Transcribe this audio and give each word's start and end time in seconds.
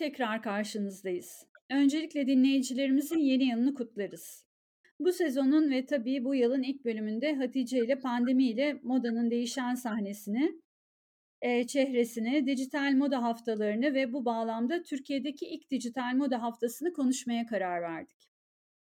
tekrar 0.00 0.42
karşınızdayız. 0.42 1.46
Öncelikle 1.70 2.26
dinleyicilerimizin 2.26 3.18
yeni 3.18 3.44
yılını 3.44 3.74
kutlarız. 3.74 4.46
Bu 5.00 5.12
sezonun 5.12 5.70
ve 5.70 5.86
tabii 5.86 6.24
bu 6.24 6.34
yılın 6.34 6.62
ilk 6.62 6.84
bölümünde 6.84 7.34
Hatice 7.34 7.78
ile 7.78 8.00
pandemiyle 8.00 8.80
modanın 8.82 9.30
değişen 9.30 9.74
sahnesini, 9.74 10.60
eee, 11.44 11.66
çehresini, 11.66 12.46
dijital 12.46 12.92
moda 12.92 13.22
haftalarını 13.22 13.94
ve 13.94 14.12
bu 14.12 14.24
bağlamda 14.24 14.82
Türkiye'deki 14.82 15.46
ilk 15.46 15.70
dijital 15.70 16.14
moda 16.14 16.42
haftasını 16.42 16.92
konuşmaya 16.92 17.46
karar 17.46 17.82
verdik. 17.82 18.28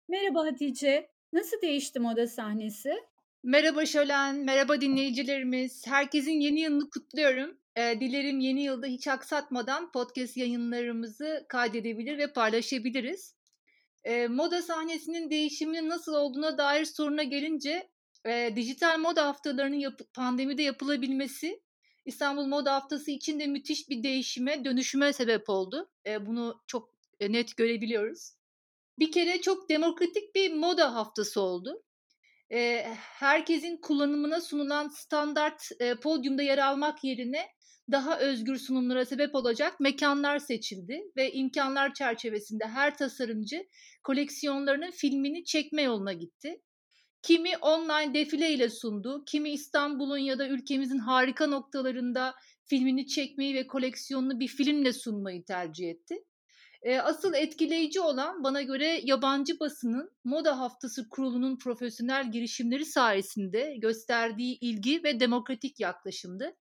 Merhaba 0.09 0.45
Hatice, 0.45 1.09
nasıl 1.33 1.61
değişti 1.61 1.99
moda 1.99 2.27
sahnesi? 2.27 2.93
Merhaba 3.43 3.85
Şölen, 3.85 4.35
merhaba 4.35 4.81
dinleyicilerimiz. 4.81 5.87
Herkesin 5.87 6.39
yeni 6.39 6.59
yılını 6.59 6.89
kutluyorum. 6.89 7.57
Eee, 7.77 7.99
dilerim 8.01 8.39
yeni 8.39 8.63
yılda 8.63 8.87
hiç 8.87 9.07
aksatmadan 9.07 9.91
podcast 9.91 10.37
yayınlarımızı 10.37 11.45
kaydedebilir 11.49 12.17
ve 12.17 12.33
paylaşabiliriz. 12.33 13.35
Eee, 14.05 14.27
moda 14.27 14.61
sahnesinin 14.61 15.29
değişiminin 15.29 15.89
nasıl 15.89 16.13
olduğuna 16.13 16.57
dair 16.57 16.85
soruna 16.85 17.23
gelince 17.23 17.89
eee, 18.25 18.55
dijital 18.55 18.99
moda 18.99 19.25
haftalarının 19.27 19.75
yapı- 19.75 20.05
pandemide 20.13 20.63
yapılabilmesi 20.63 21.61
İstanbul 22.05 22.45
Moda 22.45 22.75
Haftası 22.75 23.11
için 23.11 23.39
de 23.39 23.47
müthiş 23.47 23.89
bir 23.89 24.03
değişime, 24.03 24.65
dönüşüme 24.65 25.13
sebep 25.13 25.49
oldu. 25.49 25.89
Eee, 26.05 26.25
bunu 26.25 26.61
çok 26.67 26.89
e, 27.19 27.31
net 27.31 27.57
görebiliyoruz. 27.57 28.31
Bir 28.99 29.11
kere 29.11 29.41
çok 29.41 29.69
demokratik 29.69 30.35
bir 30.35 30.53
moda 30.53 30.95
haftası 30.95 31.41
oldu. 31.41 31.83
Herkesin 32.95 33.77
kullanımına 33.77 34.41
sunulan 34.41 34.87
standart 34.87 35.69
e, 35.79 35.95
podyumda 35.95 36.43
yer 36.43 36.57
almak 36.57 37.03
yerine 37.03 37.47
daha 37.91 38.19
özgür 38.19 38.57
sunumlara 38.57 39.05
sebep 39.05 39.35
olacak 39.35 39.79
mekanlar 39.79 40.39
seçildi 40.39 41.03
ve 41.17 41.31
imkanlar 41.31 41.93
çerçevesinde 41.93 42.65
her 42.65 42.97
tasarımcı 42.97 43.67
koleksiyonlarının 44.03 44.91
filmini 44.91 45.45
çekme 45.45 45.81
yoluna 45.81 46.13
gitti. 46.13 46.61
Kimi 47.21 47.57
online 47.57 48.13
defile 48.13 48.51
ile 48.51 48.69
sundu, 48.69 49.23
kimi 49.25 49.49
İstanbul'un 49.49 50.17
ya 50.17 50.39
da 50.39 50.47
ülkemizin 50.47 50.99
harika 50.99 51.47
noktalarında 51.47 52.35
filmini 52.65 53.07
çekmeyi 53.07 53.55
ve 53.55 53.67
koleksiyonunu 53.67 54.39
bir 54.39 54.47
filmle 54.47 54.93
sunmayı 54.93 55.45
tercih 55.45 55.89
etti. 55.89 56.23
E, 56.81 56.99
asıl 56.99 57.33
etkileyici 57.33 58.01
olan 58.01 58.43
bana 58.43 58.61
göre 58.61 59.01
yabancı 59.03 59.59
basının 59.59 60.11
Moda 60.23 60.59
Haftası 60.59 61.09
Kurulu'nun 61.09 61.57
profesyonel 61.57 62.31
girişimleri 62.31 62.85
sayesinde 62.85 63.75
gösterdiği 63.77 64.57
ilgi 64.61 65.03
ve 65.03 65.19
demokratik 65.19 65.79
yaklaşımdı. 65.79 66.55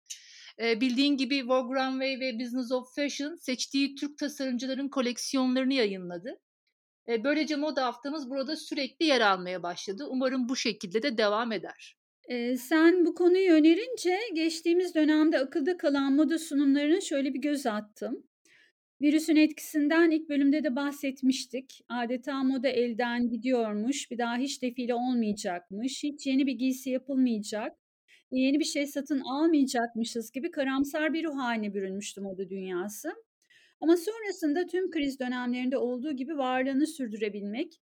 E, 0.61 0.81
bildiğin 0.81 1.17
gibi 1.17 1.49
Vogue 1.49 1.81
Runway 1.81 2.21
ve 2.21 2.39
Business 2.41 2.73
of 2.73 2.95
Fashion 2.95 3.35
seçtiği 3.35 3.95
Türk 3.95 4.19
tasarımcıların 4.19 4.89
koleksiyonlarını 4.89 5.75
yayınladı. 5.75 6.41
E, 7.09 7.25
böylece 7.25 7.57
moda 7.57 7.87
haftamız 7.87 8.31
burada 8.31 8.57
sürekli 8.57 9.07
yer 9.07 9.21
almaya 9.21 9.63
başladı. 9.63 10.07
Umarım 10.11 10.49
bu 10.49 10.57
şekilde 10.57 11.03
de 11.03 11.19
devam 11.19 11.53
eder. 11.53 11.97
Eee, 12.29 12.57
sen 12.57 13.07
bu 13.07 13.15
konuyu 13.15 13.53
önerince 13.53 14.19
geçtiğimiz 14.35 14.95
dönemde 14.95 15.39
akılda 15.39 15.77
kalan 15.77 16.13
moda 16.13 16.39
sunumlarına 16.39 17.01
şöyle 17.01 17.35
bir 17.35 17.41
göz 17.41 17.67
attım. 17.67 18.25
Virüsün 19.01 19.37
etkisinden 19.37 20.11
ilk 20.11 20.29
bölümde 20.29 20.65
de 20.65 20.77
bahsetmiştik. 20.77 21.81
Adeta 21.89 22.43
moda 22.43 22.69
elden 22.69 23.29
gidiyormuş, 23.29 24.11
bir 24.11 24.19
daha 24.19 24.37
hiç 24.37 24.63
defile 24.63 24.95
olmayacakmış, 24.95 26.03
hiç 26.03 26.27
yeni 26.27 26.47
bir 26.47 26.53
giysi 26.53 26.91
yapılmayacak, 26.91 27.77
yeni 28.41 28.61
bir 28.61 28.65
şey 28.65 28.87
satın 28.87 29.21
almayacakmışız 29.21 30.33
gibi 30.33 30.51
karamsar 30.51 31.13
bir 31.13 31.25
ruh 31.25 31.37
haline 31.37 31.75
bürünmüştü 31.75 32.21
moda 32.21 32.51
dünyası. 32.51 33.15
Ama 33.81 33.97
sonrasında 33.97 34.67
tüm 34.67 34.91
kriz 34.91 35.21
dönemlerinde 35.21 35.79
olduğu 35.79 36.13
gibi 36.13 36.39
varlığını 36.39 36.87
sürdürebilmek, 36.87 37.81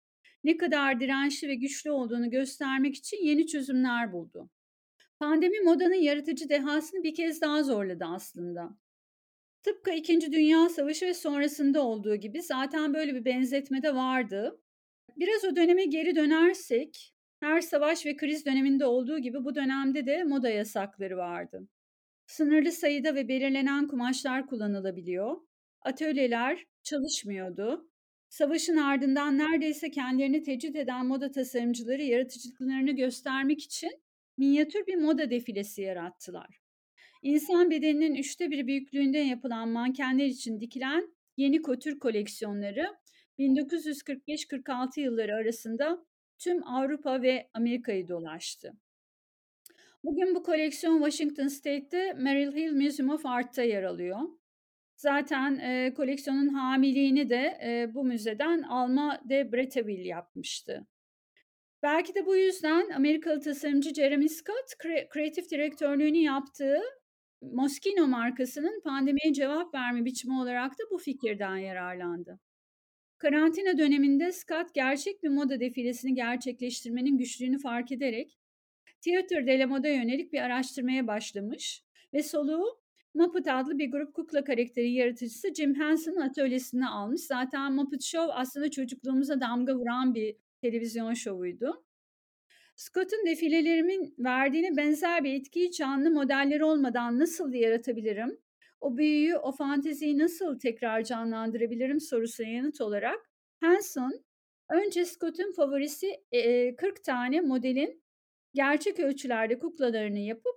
ne 0.43 0.57
kadar 0.57 0.99
dirençli 0.99 1.47
ve 1.47 1.55
güçlü 1.55 1.91
olduğunu 1.91 2.29
göstermek 2.29 2.95
için 2.95 3.17
yeni 3.25 3.47
çözümler 3.47 4.13
buldu. 4.13 4.49
Pandemi 5.19 5.59
modanın 5.59 5.93
yaratıcı 5.93 6.49
dehasını 6.49 7.03
bir 7.03 7.15
kez 7.15 7.41
daha 7.41 7.63
zorladı 7.63 8.05
aslında. 8.05 8.77
Tıpkı 9.63 9.91
İkinci 9.91 10.31
Dünya 10.31 10.69
Savaşı 10.69 11.05
ve 11.05 11.13
sonrasında 11.13 11.81
olduğu 11.81 12.15
gibi 12.15 12.41
zaten 12.41 12.93
böyle 12.93 13.15
bir 13.15 13.25
benzetme 13.25 13.83
de 13.83 13.95
vardı. 13.95 14.61
Biraz 15.17 15.43
o 15.45 15.55
döneme 15.55 15.85
geri 15.85 16.15
dönersek, 16.15 17.14
her 17.45 17.61
savaş 17.61 18.05
ve 18.05 18.15
kriz 18.15 18.45
döneminde 18.45 18.85
olduğu 18.85 19.19
gibi 19.19 19.45
bu 19.45 19.55
dönemde 19.55 20.05
de 20.05 20.23
moda 20.23 20.49
yasakları 20.49 21.17
vardı. 21.17 21.67
Sınırlı 22.25 22.71
sayıda 22.71 23.15
ve 23.15 23.27
belirlenen 23.27 23.87
kumaşlar 23.87 24.47
kullanılabiliyor. 24.47 25.37
Atölyeler 25.81 26.65
çalışmıyordu. 26.83 27.89
Savaşın 28.29 28.77
ardından 28.77 29.37
neredeyse 29.37 29.91
kendilerini 29.91 30.43
tecrit 30.43 30.75
eden 30.75 31.05
moda 31.05 31.31
tasarımcıları 31.31 32.01
yaratıcılıklarını 32.01 32.91
göstermek 32.91 33.63
için 33.63 33.91
minyatür 34.37 34.87
bir 34.87 34.95
moda 34.95 35.29
defilesi 35.29 35.81
yarattılar. 35.81 36.59
İnsan 37.21 37.71
bedeninin 37.71 38.15
üçte 38.15 38.51
biri 38.51 38.67
büyüklüğünde 38.67 39.17
yapılan 39.17 39.69
mankenler 39.69 40.25
için 40.25 40.59
dikilen 40.59 41.15
yeni 41.37 41.61
kotür 41.61 41.99
koleksiyonları 41.99 42.95
1945-46 43.39 44.99
yılları 44.99 45.35
arasında 45.35 46.05
tüm 46.37 46.67
Avrupa 46.67 47.21
ve 47.21 47.49
Amerika'yı 47.53 48.07
dolaştı. 48.07 48.73
Bugün 50.03 50.35
bu 50.35 50.43
koleksiyon 50.43 50.97
Washington 50.97 51.47
State'te 51.47 52.13
Merrill 52.13 52.55
Hill 52.55 52.71
Museum 52.71 53.09
of 53.09 53.25
Art'ta 53.25 53.63
yer 53.63 53.83
alıyor. 53.83 54.19
Zaten 54.95 55.59
e, 55.59 55.93
koleksiyonun 55.93 56.47
hamiliğini 56.47 57.29
de 57.29 57.57
e, 57.63 57.93
bu 57.93 58.03
müzeden 58.03 58.61
Alma 58.61 59.19
de 59.29 59.51
Bretteville 59.51 60.07
yapmıştı. 60.07 60.87
Belki 61.83 62.15
de 62.15 62.25
bu 62.25 62.35
yüzden 62.35 62.89
Amerikalı 62.89 63.41
tasarımcı 63.41 63.93
Jeremy 63.93 64.29
Scott 64.29 64.75
kreatif 65.09 65.51
direktörlüğünü 65.51 66.17
yaptığı 66.17 66.81
Moschino 67.41 68.07
markasının 68.07 68.81
pandemiye 68.81 69.33
cevap 69.33 69.73
verme 69.73 70.05
biçimi 70.05 70.41
olarak 70.41 70.71
da 70.71 70.83
bu 70.91 70.97
fikirden 70.97 71.57
yararlandı. 71.57 72.39
Karantina 73.17 73.77
döneminde 73.77 74.31
Scott 74.31 74.73
gerçek 74.73 75.23
bir 75.23 75.29
moda 75.29 75.59
defilesini 75.59 76.13
gerçekleştirmenin 76.15 77.17
güçlüğünü 77.17 77.59
fark 77.59 77.91
ederek 77.91 78.39
Theater 79.01 79.47
de 79.83 79.89
yönelik 79.89 80.33
bir 80.33 80.41
araştırmaya 80.41 81.07
başlamış 81.07 81.83
ve 82.13 82.23
soluğu 82.23 82.85
Muppet 83.13 83.47
adlı 83.47 83.79
bir 83.79 83.91
grup 83.91 84.13
kukla 84.13 84.43
karakteri 84.43 84.91
yaratıcısı 84.91 85.53
Jim 85.53 85.75
Henson'ın 85.75 86.21
atölyesine 86.21 86.87
almış. 86.87 87.21
Zaten 87.21 87.73
Muppet 87.73 88.03
Show 88.03 88.33
aslında 88.33 88.71
çocukluğumuza 88.71 89.41
damga 89.41 89.75
vuran 89.75 90.15
bir 90.15 90.35
televizyon 90.61 91.13
şovuydu. 91.13 91.85
Scott'un 92.75 93.25
defilelerimin 93.25 94.15
verdiğine 94.19 94.77
benzer 94.77 95.23
bir 95.23 95.33
etkiyi 95.33 95.71
canlı 95.71 96.11
modeller 96.11 96.61
olmadan 96.61 97.19
nasıl 97.19 97.53
yaratabilirim? 97.53 98.37
O 98.85 98.97
büyüyü, 98.97 99.37
o 99.37 99.51
fanteziyi 99.51 100.17
nasıl 100.17 100.59
tekrar 100.59 101.03
canlandırabilirim 101.03 101.99
sorusuna 101.99 102.47
yanıt 102.47 102.81
olarak 102.81 103.19
Hanson 103.61 104.25
önce 104.69 105.05
Scott'un 105.05 105.51
favorisi 105.51 106.07
40 106.77 107.03
tane 107.03 107.41
modelin 107.41 108.03
gerçek 108.53 108.99
ölçülerde 108.99 109.59
kuklalarını 109.59 110.19
yapıp 110.19 110.55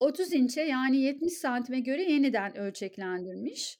30 0.00 0.32
inçe 0.32 0.60
yani 0.60 1.00
70 1.00 1.32
santime 1.32 1.80
göre 1.80 2.02
yeniden 2.02 2.56
ölçeklendirmiş. 2.56 3.78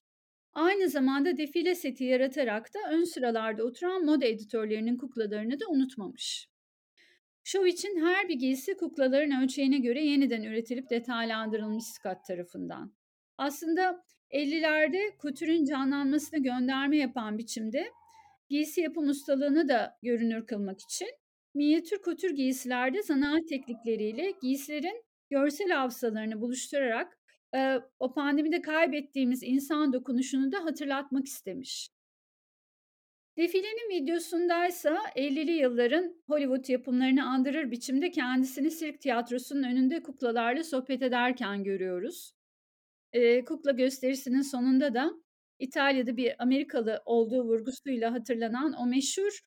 Aynı 0.53 0.89
zamanda 0.89 1.37
defile 1.37 1.75
seti 1.75 2.05
yaratarak 2.05 2.75
da 2.75 2.79
ön 2.91 3.05
sıralarda 3.05 3.65
oturan 3.65 4.05
moda 4.05 4.25
editörlerinin 4.27 4.97
kuklalarını 4.97 5.61
da 5.61 5.65
unutmamış. 5.69 6.49
Şov 7.45 7.67
için 7.67 8.01
her 8.01 8.29
bir 8.29 8.39
giysi 8.39 8.77
kuklaların 8.77 9.43
ölçeğine 9.43 9.79
göre 9.79 10.05
yeniden 10.05 10.43
üretilip 10.43 10.91
detaylandırılmış 10.91 11.85
Scott 11.85 12.25
tarafından. 12.27 13.02
Aslında 13.39 14.05
50'lerde 14.31 15.17
kutürün 15.17 15.65
canlanmasına 15.65 16.39
gönderme 16.39 16.97
yapan 16.97 17.39
biçimde 17.39 17.91
giysi 18.49 18.81
yapım 18.81 19.09
ustalığını 19.09 19.69
da 19.69 19.99
görünür 20.03 20.47
kılmak 20.47 20.81
için 20.81 21.09
minyatür 21.55 22.03
kutür 22.03 22.31
giysilerde 22.31 23.03
zanaat 23.03 23.49
teknikleriyle 23.49 24.31
giysilerin 24.43 25.05
görsel 25.31 25.69
hafızalarını 25.71 26.41
buluşturarak 26.41 27.19
o 27.99 28.15
pandemide 28.15 28.63
kaybettiğimiz 28.63 29.43
insan 29.43 29.93
dokunuşunu 29.93 30.53
da 30.53 30.65
hatırlatmak 30.65 31.27
istemiş. 31.27 31.89
Defilenin 33.37 34.03
videosundaysa 34.03 34.99
50'li 35.17 35.53
yılların 35.53 36.23
Hollywood 36.27 36.69
yapımlarını 36.69 37.27
andırır 37.27 37.71
biçimde 37.71 38.11
kendisini 38.11 38.71
sirk 38.71 39.01
tiyatrosunun 39.01 39.63
önünde 39.63 40.03
kuklalarla 40.03 40.65
sohbet 40.65 41.03
ederken 41.03 41.65
görüyoruz. 41.65 42.33
Ee, 43.13 43.45
kukla 43.45 43.71
gösterisinin 43.71 44.43
sonunda 44.43 44.95
da 44.95 45.13
İtalya'da 45.59 46.17
bir 46.17 46.43
Amerikalı 46.43 47.03
olduğu 47.05 47.45
vurgusuyla 47.45 48.13
hatırlanan 48.13 48.73
o 48.73 48.87
meşhur 48.87 49.41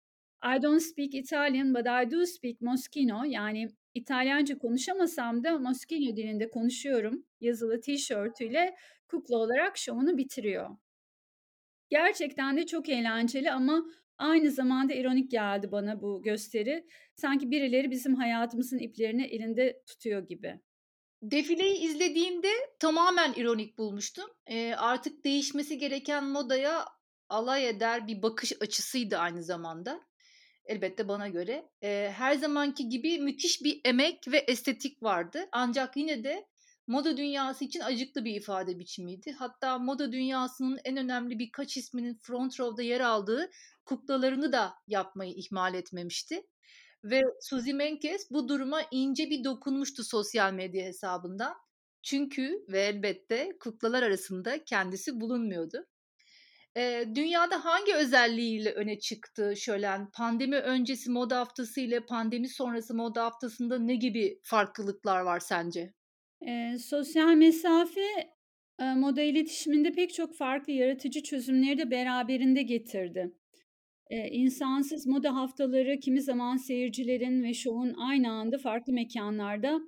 I 0.45 0.63
don't 0.63 0.81
speak 0.81 1.13
Italian 1.13 1.73
but 1.73 1.85
I 1.85 2.11
do 2.11 2.25
speak 2.25 2.61
Moschino 2.61 3.23
yani 3.23 3.67
İtalyanca 3.93 4.57
konuşamasam 4.57 5.43
da 5.43 5.59
Moschino 5.59 6.15
dilinde 6.15 6.49
konuşuyorum 6.49 7.25
yazılı 7.41 7.81
tişörtüyle 7.81 8.75
kukla 9.07 9.37
olarak 9.37 9.77
şovunu 9.77 10.17
bitiriyor. 10.17 10.69
Gerçekten 11.89 12.57
de 12.57 12.65
çok 12.65 12.89
eğlenceli 12.89 13.51
ama 13.51 13.85
aynı 14.17 14.51
zamanda 14.51 14.93
ironik 14.93 15.31
geldi 15.31 15.71
bana 15.71 16.01
bu 16.01 16.21
gösteri. 16.23 16.87
Sanki 17.15 17.51
birileri 17.51 17.91
bizim 17.91 18.15
hayatımızın 18.15 18.79
iplerini 18.79 19.25
elinde 19.25 19.81
tutuyor 19.87 20.27
gibi. 20.27 20.59
Defileyi 21.21 21.77
izlediğimde 21.77 22.51
tamamen 22.79 23.33
ironik 23.33 23.77
bulmuştum. 23.77 24.29
Eee, 24.49 24.75
artık 24.75 25.23
değişmesi 25.25 25.77
gereken 25.77 26.25
modaya 26.25 26.85
alay 27.29 27.69
eder 27.69 28.07
bir 28.07 28.21
bakış 28.21 28.53
açısıydı 28.61 29.17
aynı 29.17 29.43
zamanda. 29.43 30.01
Elbette 30.65 31.07
bana 31.07 31.27
göre. 31.27 31.69
Eee, 31.81 32.13
her 32.17 32.35
zamanki 32.35 32.89
gibi 32.89 33.19
müthiş 33.19 33.63
bir 33.63 33.81
emek 33.85 34.27
ve 34.27 34.37
estetik 34.37 35.03
vardı. 35.03 35.45
Ancak 35.51 35.97
yine 35.97 36.23
de 36.23 36.47
moda 36.87 37.17
dünyası 37.17 37.65
için 37.65 37.79
acıklı 37.79 38.25
bir 38.25 38.35
ifade 38.35 38.79
biçimiydi. 38.79 39.31
Hatta 39.31 39.79
moda 39.79 40.11
dünyasının 40.11 40.79
en 40.85 40.97
önemli 40.97 41.39
birkaç 41.39 41.77
isminin 41.77 42.19
front 42.21 42.59
row'da 42.59 42.81
yer 42.83 43.01
aldığı 43.01 43.49
kuklalarını 43.85 44.51
da 44.51 44.73
yapmayı 44.87 45.33
ihmal 45.33 45.73
etmemişti. 45.73 46.43
Ve 47.05 47.21
Suzy 47.41 47.73
Menkes 47.73 48.31
bu 48.31 48.47
duruma 48.49 48.81
ince 48.91 49.29
bir 49.29 49.43
dokunmuştu 49.43 50.03
sosyal 50.03 50.53
medya 50.53 50.85
hesabından. 50.85 51.55
Çünkü 52.03 52.65
ve 52.69 52.81
elbette 52.81 53.57
kuklalar 53.59 54.03
arasında 54.03 54.63
kendisi 54.65 55.21
bulunmuyordu. 55.21 55.85
Eee, 56.75 57.15
dünyada 57.15 57.65
hangi 57.65 57.95
özelliğiyle 57.95 58.71
öne 58.73 58.99
çıktı 58.99 59.53
Şölen? 59.57 60.11
Pandemi 60.11 60.57
öncesi 60.57 61.11
moda 61.11 61.39
haftası 61.39 61.81
ile 61.81 62.05
pandemi 62.05 62.49
sonrası 62.49 62.95
moda 62.95 63.25
haftasında 63.25 63.79
ne 63.79 63.95
gibi 63.95 64.39
farklılıklar 64.43 65.21
var 65.21 65.39
sence? 65.39 65.93
Eee, 66.41 66.77
sosyal 66.79 67.33
mesafe, 67.35 68.01
eee, 68.79 68.93
moda 68.95 69.21
iletişiminde 69.21 69.91
pek 69.91 70.13
çok 70.13 70.35
farklı 70.35 70.73
yaratıcı 70.73 71.23
çözümleri 71.23 71.77
de 71.77 71.91
beraberinde 71.91 72.61
getirdi. 72.63 73.31
Eee, 74.11 74.29
insansız 74.31 75.07
moda 75.07 75.35
haftaları 75.35 75.99
kimi 75.99 76.21
zaman 76.21 76.57
seyircilerin 76.57 77.43
ve 77.43 77.53
şovun 77.53 77.93
aynı 77.93 78.31
anda 78.31 78.57
farklı 78.57 78.93
mekânlarda, 78.93 79.81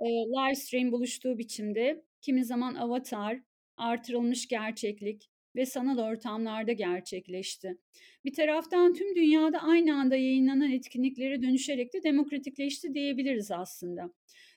eee, 0.00 0.06
live 0.08 0.54
stream 0.54 0.92
buluştuğu 0.92 1.38
biçimde, 1.38 2.04
kimi 2.20 2.44
zaman 2.44 2.74
avatar, 2.74 3.40
artırılmış 3.76 4.48
gerçeklik 4.48 5.30
ve 5.56 5.66
sanal 5.66 5.98
ortamlarda 5.98 6.72
gerçekleşti. 6.72 7.78
Bir 8.24 8.34
taraftan 8.34 8.94
tüm 8.94 9.16
dünyada 9.16 9.58
aynı 9.62 9.94
anda 9.94 10.16
yayınlanan 10.16 10.70
etkinliklere 10.72 11.42
dönüşerek 11.42 11.92
de 11.94 12.02
demokratikleşti 12.02 12.94
diyebiliriz 12.94 13.50
aslında. 13.50 14.10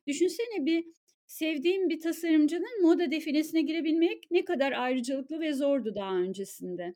Düşünsene 0.07 0.65
bir 0.65 0.85
sevdiğin 1.27 1.89
bir 1.89 1.99
tasarımcının 1.99 2.81
moda 2.81 3.11
defilesine 3.11 3.61
girebilmek 3.61 4.31
ne 4.31 4.45
kadar 4.45 4.71
ayrıcalıklı 4.71 5.39
ve 5.39 5.53
zordu 5.53 5.95
daha 5.95 6.15
öncesinde. 6.15 6.95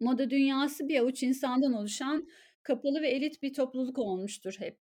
Moda 0.00 0.30
dünyası 0.30 0.88
bir 0.88 1.00
avuç 1.00 1.22
insandan 1.22 1.72
oluşan 1.72 2.28
kapalı 2.62 3.02
ve 3.02 3.08
elit 3.08 3.42
bir 3.42 3.54
topluluk 3.54 3.98
olmuştur 3.98 4.54
hep. 4.58 4.78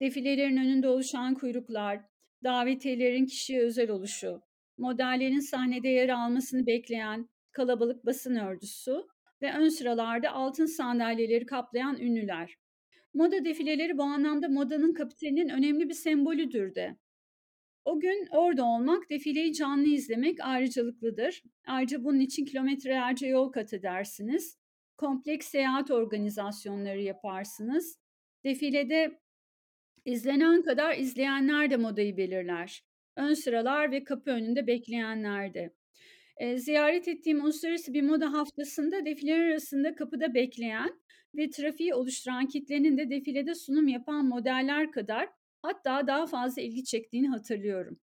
Defilelerin 0.00 0.56
önünde 0.56 0.88
oluşan 0.88 1.34
kuyruklar, 1.34 2.00
davetiyelerin 2.44 3.26
kişiye 3.26 3.62
özel 3.62 3.90
oluşu, 3.90 4.40
modellerin 4.78 5.40
sahnede 5.40 5.88
yer 5.88 6.08
almasını 6.08 6.66
bekleyen 6.66 7.28
kalabalık 7.52 8.06
basın 8.06 8.36
örgüsü 8.36 9.02
ve 9.42 9.52
ön 9.52 9.68
sıralarda 9.68 10.32
altın 10.32 10.66
sandalyeleri 10.66 11.46
kaplayan 11.46 12.00
ünlüler. 12.00 12.54
Moda 13.14 13.44
defileleri 13.44 13.98
bu 13.98 14.02
anlamda 14.02 14.48
modanın 14.48 14.94
kapitalinin 14.94 15.48
önemli 15.48 15.88
bir 15.88 15.94
sembolüdür 15.94 16.74
de. 16.74 16.96
O 17.86 18.00
gün 18.00 18.26
orada 18.30 18.64
olmak, 18.64 19.10
defileyi 19.10 19.54
canlı 19.54 19.88
izlemek 19.88 20.38
ayrıcalıklıdır. 20.40 21.42
Ayrıca 21.66 22.04
bunun 22.04 22.20
için 22.20 22.44
kilometrelerce 22.44 23.26
yol 23.26 23.52
kat 23.52 23.72
edersiniz. 23.72 24.58
Kompleks 24.96 25.46
seyahat 25.48 25.90
organizasyonları 25.90 27.02
yaparsınız. 27.02 27.98
Defilede 28.44 29.20
izlenen 30.04 30.62
kadar 30.62 30.96
izleyenler 30.96 31.70
de 31.70 31.76
modayı 31.76 32.16
belirler. 32.16 32.84
Ön 33.16 33.34
sıralar 33.34 33.92
ve 33.92 34.04
kapı 34.04 34.30
önünde 34.30 34.66
bekleyenler 34.66 35.54
de. 35.54 35.74
E, 36.36 36.58
ziyaret 36.58 37.08
ettiğim 37.08 37.44
uluslararası 37.44 37.94
bir 37.94 38.02
moda 38.02 38.32
haftasında 38.32 39.04
defileler 39.04 39.50
arasında 39.50 39.94
kapıda 39.94 40.34
bekleyen 40.34 41.00
ve 41.34 41.50
trafiği 41.50 41.94
oluşturan 41.94 42.46
kitlenin 42.46 42.98
de 42.98 43.10
defilede 43.10 43.54
sunum 43.54 43.88
yapan 43.88 44.26
modeller 44.26 44.92
kadar 44.92 45.28
hatta 45.66 46.06
daha 46.06 46.26
fazla 46.26 46.62
ilgi 46.62 46.84
çektiğini 46.84 47.28
hatırlıyorum. 47.28 47.98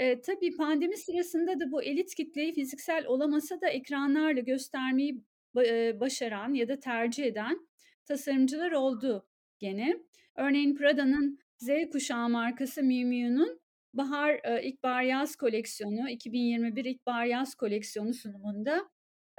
Eee, 0.00 0.20
tabii 0.20 0.56
pandemi 0.56 0.96
sırasında 0.96 1.60
da 1.60 1.72
bu 1.72 1.82
elit 1.82 2.14
kitleyi 2.14 2.54
fiziksel 2.54 3.06
olamasa 3.06 3.60
da 3.60 3.68
ekranlarla 3.68 4.40
göstermeyi 4.40 5.24
ba 5.54 5.62
başaran 6.00 6.54
ya 6.54 6.68
da 6.68 6.80
tercih 6.80 7.24
eden 7.24 7.68
tasarımcılar 8.06 8.72
oldu 8.72 9.28
gene. 9.58 9.96
Örneğin 10.36 10.76
Prada'nın 10.76 11.38
Z 11.58 11.68
kuşağı 11.92 12.28
markası 12.28 12.82
Miu 12.82 13.06
Miu'nun 13.08 13.60
bahar, 13.94 14.60
ilkbahar 14.62 15.02
yaz 15.02 15.36
koleksiyonu, 15.36 16.10
2021 16.10 16.84
ilkbahar 16.84 17.24
yaz 17.26 17.54
koleksiyonu 17.54 18.14
sunumunda 18.14 18.90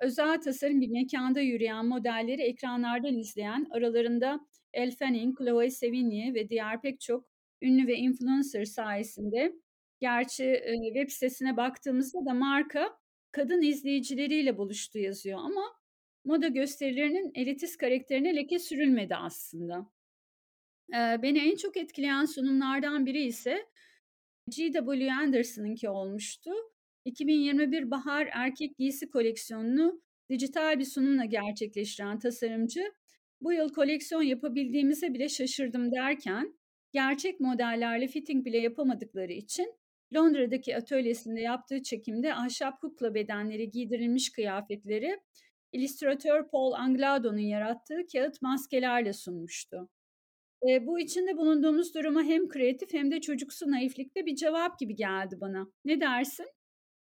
özel 0.02 0.42
tasarım 0.42 0.82
bir 0.82 0.90
mekanda 0.90 1.40
yürüyen 1.42 1.86
modelleri 1.86 2.42
ekranlardan 2.42 3.18
izleyen, 3.18 3.68
aralarında 3.72 4.40
Elle 4.74 4.92
Fanning, 4.92 5.38
Chloe 5.38 5.70
Sevigny 5.70 6.34
ve 6.34 6.50
diğer 6.50 6.82
pek 6.82 7.02
çok 7.02 7.29
ünlü 7.62 7.88
ve 7.88 7.96
influencer 7.96 8.66
sayesinde 8.66 9.54
gerçi, 10.00 10.62
web 10.94 11.10
sitesine 11.10 11.58
baktığımızda 11.58 12.26
da 12.26 12.34
marka 12.34 13.00
kadın 13.32 13.62
izleyicileriyle 13.62 14.58
buluştu 14.58 15.00
yazıyor 15.00 15.40
ama 15.40 15.64
moda 16.26 16.48
gösterilerinin 16.48 17.32
elitist 17.36 17.78
karakterine 17.78 18.36
leke 18.36 18.60
sürülmedi 18.60 19.16
aslında. 19.16 19.90
Beni 20.94 21.40
en 21.40 21.56
çok 21.56 21.78
etkileyen 21.78 22.26
sunumlardan 22.26 23.06
biri 23.06 23.24
ise 23.24 23.66
G.W. 24.58 25.14
Anderson'ınki 25.14 25.90
olmuştu. 25.90 26.52
2021 27.06 27.92
bahar 27.92 28.30
erkek 28.32 28.78
giysi 28.78 29.10
koleksiyonunu 29.10 30.02
dijital 30.30 30.80
bir 30.80 30.86
sunumla 30.86 31.26
gerçekleştiren 31.26 32.20
tasarımcı, 32.20 32.84
"Bu 33.42 33.54
yıl 33.54 33.70
koleksiyon 33.70 34.22
yapabildiğimize 34.22 35.14
bile 35.14 35.30
şaşırdım." 35.30 35.92
derken, 35.92 36.59
gerçek 36.92 37.40
modellerle 37.40 38.08
fitting 38.08 38.46
bile 38.46 38.58
yapamadıkları 38.58 39.34
için 39.34 39.74
Londra'daki 40.16 40.78
atölyesinde 40.78 41.42
yaptığı 41.42 41.84
çekimde 41.84 42.36
ahşap 42.36 42.82
kukla 42.82 43.14
bedenleri 43.14 43.70
giydirilmiş 43.70 44.32
kıyafetleri 44.32 45.20
illüstratör 45.72 46.50
Paul 46.50 46.72
Anglado'nun 46.72 47.38
yarattığı 47.38 48.08
kağıt 48.14 48.42
maskelerle 48.42 49.14
sunmuştu. 49.14 49.90
Eee, 50.68 50.86
bu 50.88 51.00
içinde 51.00 51.38
bulunduğumuz 51.38 51.96
duruma 51.96 52.24
hem 52.24 52.50
kreatif 52.50 52.94
hem 52.94 53.12
de 53.12 53.22
çocuksu 53.22 53.72
naiflikte 53.72 54.26
bir 54.26 54.36
cevap 54.36 54.80
gibi 54.80 54.96
geldi 54.96 55.38
bana. 55.42 55.68
Ne 55.86 56.02
dersin? 56.02 56.48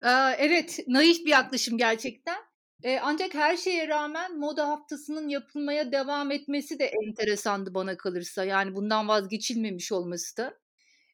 Aaa, 0.01 0.33
evet, 0.33 0.79
naif 0.87 1.25
bir 1.25 1.31
yaklaşım 1.31 1.77
gerçekten. 1.77 2.37
Eee, 2.85 2.99
ancak 3.03 3.33
her 3.35 3.57
şeye 3.57 3.87
rağmen 3.87 4.37
moda 4.39 4.67
haftasının 4.69 5.27
yapılmaya 5.29 5.91
devam 5.91 6.31
etmesi 6.31 6.79
de 6.79 6.85
enteresandı 6.85 7.73
bana 7.73 7.97
kalırsa. 7.97 8.43
Yani 8.45 8.75
bundan 8.75 9.07
vazgeçilmemiş 9.07 9.91
olması 9.91 10.37
da. 10.37 10.53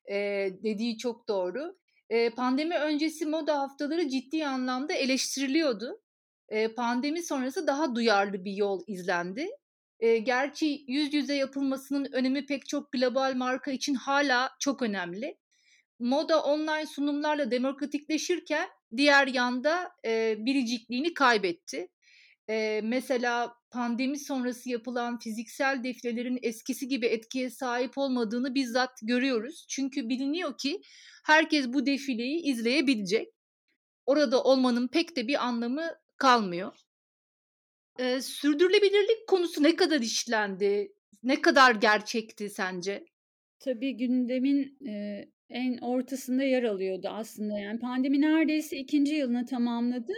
Eee, 0.10 0.64
dediği 0.64 0.98
çok 0.98 1.28
doğru. 1.28 1.78
Eee, 2.10 2.30
pandemi 2.30 2.78
öncesi 2.78 3.26
moda 3.26 3.60
haftaları 3.60 4.10
ciddi 4.10 4.48
anlamda 4.48 4.94
eleştiriliyordu. 4.94 6.02
Pandemi 6.76 7.24
sonrası 7.24 7.68
daha 7.68 7.96
duyarlı 7.96 8.46
bir 8.46 8.52
yol 8.54 8.84
izlendi. 8.88 9.48
Gerçi 10.24 10.86
yüz 10.88 11.14
yüze 11.14 11.36
yapılmasının 11.36 12.10
önemi 12.14 12.46
pek 12.46 12.68
çok 12.70 12.92
global 12.92 13.34
marka 13.36 13.72
için 13.72 13.94
hala 13.96 14.50
çok 14.60 14.82
önemli. 14.82 15.38
Moda 16.02 16.44
online 16.44 16.86
sunumlarla 16.86 17.52
demokratikleşirken 17.52 18.70
diğer 18.98 19.28
yanda, 19.28 19.92
eee, 20.06 20.36
biricikliğini 20.40 21.14
kaybetti. 21.14 21.88
Eee, 22.50 22.82
mesela 22.84 23.54
pandemi 23.72 24.20
sonrası 24.20 24.70
yapılan 24.70 25.20
fiziksel 25.20 25.84
defilelerin 25.84 26.40
eskisi 26.42 26.88
gibi 26.88 27.06
etkiye 27.06 27.50
sahip 27.50 27.98
olmadığını 27.98 28.56
bizzat 28.56 28.92
görüyoruz. 29.04 29.66
Çünkü 29.70 30.10
biliniyor 30.10 30.58
ki 30.58 30.82
herkes 31.26 31.68
bu 31.68 31.86
defileyi 31.86 32.42
izleyebilecek. 32.44 33.28
Orada 34.06 34.44
olmanın 34.44 34.88
pek 34.88 35.16
de 35.16 35.28
bir 35.28 35.46
anlamı 35.46 35.92
kalmıyor. 36.18 36.78
Eee, 38.00 38.22
sürdürülebilirlik 38.22 39.28
konusu 39.28 39.64
ne 39.64 39.76
kadar 39.76 40.02
işlendi? 40.02 40.94
Ne 41.24 41.42
kadar 41.42 41.76
gerçekti 41.76 42.50
sence? 42.50 43.06
Tabii 43.60 43.98
gündemin, 43.98 44.78
eee, 44.82 45.32
en 45.52 45.78
ortasında 45.78 46.44
yer 46.44 46.64
alıyordu 46.64 47.08
aslında. 47.12 47.60
Yani 47.60 47.80
pandemi 47.80 48.22
neredeyse 48.22 48.78
2. 48.78 48.98
yılını 48.98 49.46
tamamladı. 49.46 50.14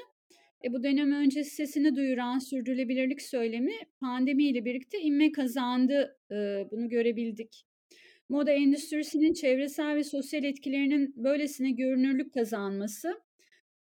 E, 0.65 0.73
bu 0.73 0.83
dönem 0.83 1.11
öncesi 1.11 1.49
sesini 1.55 1.95
duyuran 1.95 2.39
sürdürülebilirlik 2.39 3.21
söylemi 3.21 3.73
pandemiyle 3.99 4.65
birlikte 4.65 5.01
ivme 5.01 5.31
kazandı. 5.31 6.17
Eee, 6.31 6.67
bunu 6.71 6.89
görebildik. 6.89 7.65
Moda 8.29 8.51
endüstrisinin 8.51 9.33
çevresel 9.33 9.95
ve 9.95 10.03
sosyal 10.03 10.43
etkilerinin 10.43 11.13
böylesine 11.15 11.71
görünürlük 11.71 12.33
kazanması, 12.33 13.21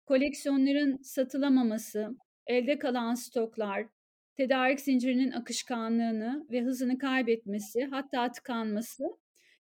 koleksiyonların 0.05 0.97
satılamaması, 1.01 2.09
elde 2.47 2.79
kalan 2.79 3.13
stoklar, 3.13 3.85
tedarik 4.37 4.79
zincirinin 4.79 5.31
akışkanlığını 5.31 6.47
ve 6.51 6.61
hızını 6.61 6.97
kaybetmesi, 6.97 7.83
hatta 7.83 8.31
tıkanması 8.31 9.03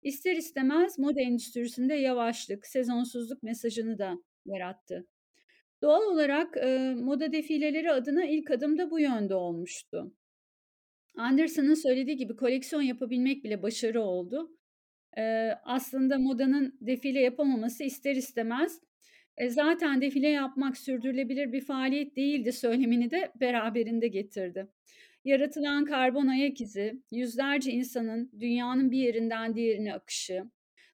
ister 0.03 0.35
istemez 0.35 0.99
moda 0.99 1.21
endüstrisinde 1.21 1.93
yavaşlık, 1.95 2.65
sezonsuzluk 2.67 3.43
mesajını 3.43 3.97
da 3.99 4.15
yarattı. 4.45 5.07
Doğal 5.83 6.03
olarak, 6.03 6.57
eee, 6.57 6.95
moda 6.95 7.33
defileleri 7.33 7.91
adına 7.91 8.25
ilk 8.25 8.51
adım 8.51 8.77
da 8.77 8.91
bu 8.91 8.99
yönde 8.99 9.35
olmuştu. 9.35 10.13
Anderson'ın 11.15 11.73
söylediği 11.73 12.17
gibi 12.17 12.35
koleksiyon 12.35 12.81
yapabilmek 12.81 13.43
bile 13.43 13.63
başarı 13.63 14.01
oldu. 14.01 14.51
Eee, 15.17 15.59
aslında 15.63 16.19
modanın 16.19 16.77
defile 16.81 17.19
yapamaması 17.21 17.83
ister 17.83 18.15
istemez, 18.15 18.81
eee, 19.41 19.49
zaten 19.49 20.01
defile 20.01 20.27
yapmak 20.29 20.77
sürdürülebilir 20.77 21.53
bir 21.53 21.61
faaliyet 21.61 22.15
değildi 22.15 22.51
söylemini 22.53 23.11
de 23.11 23.31
beraberinde 23.41 24.07
getirdi. 24.07 24.67
Yaratılan 25.25 25.85
karbon 25.85 26.27
ayak 26.27 26.61
izi, 26.61 27.01
yüzlerce 27.11 27.71
insanın 27.71 28.31
dünyanın 28.39 28.91
bir 28.91 28.97
yerinden 28.97 29.55
diğerine 29.55 29.93
akışı, 29.93 30.43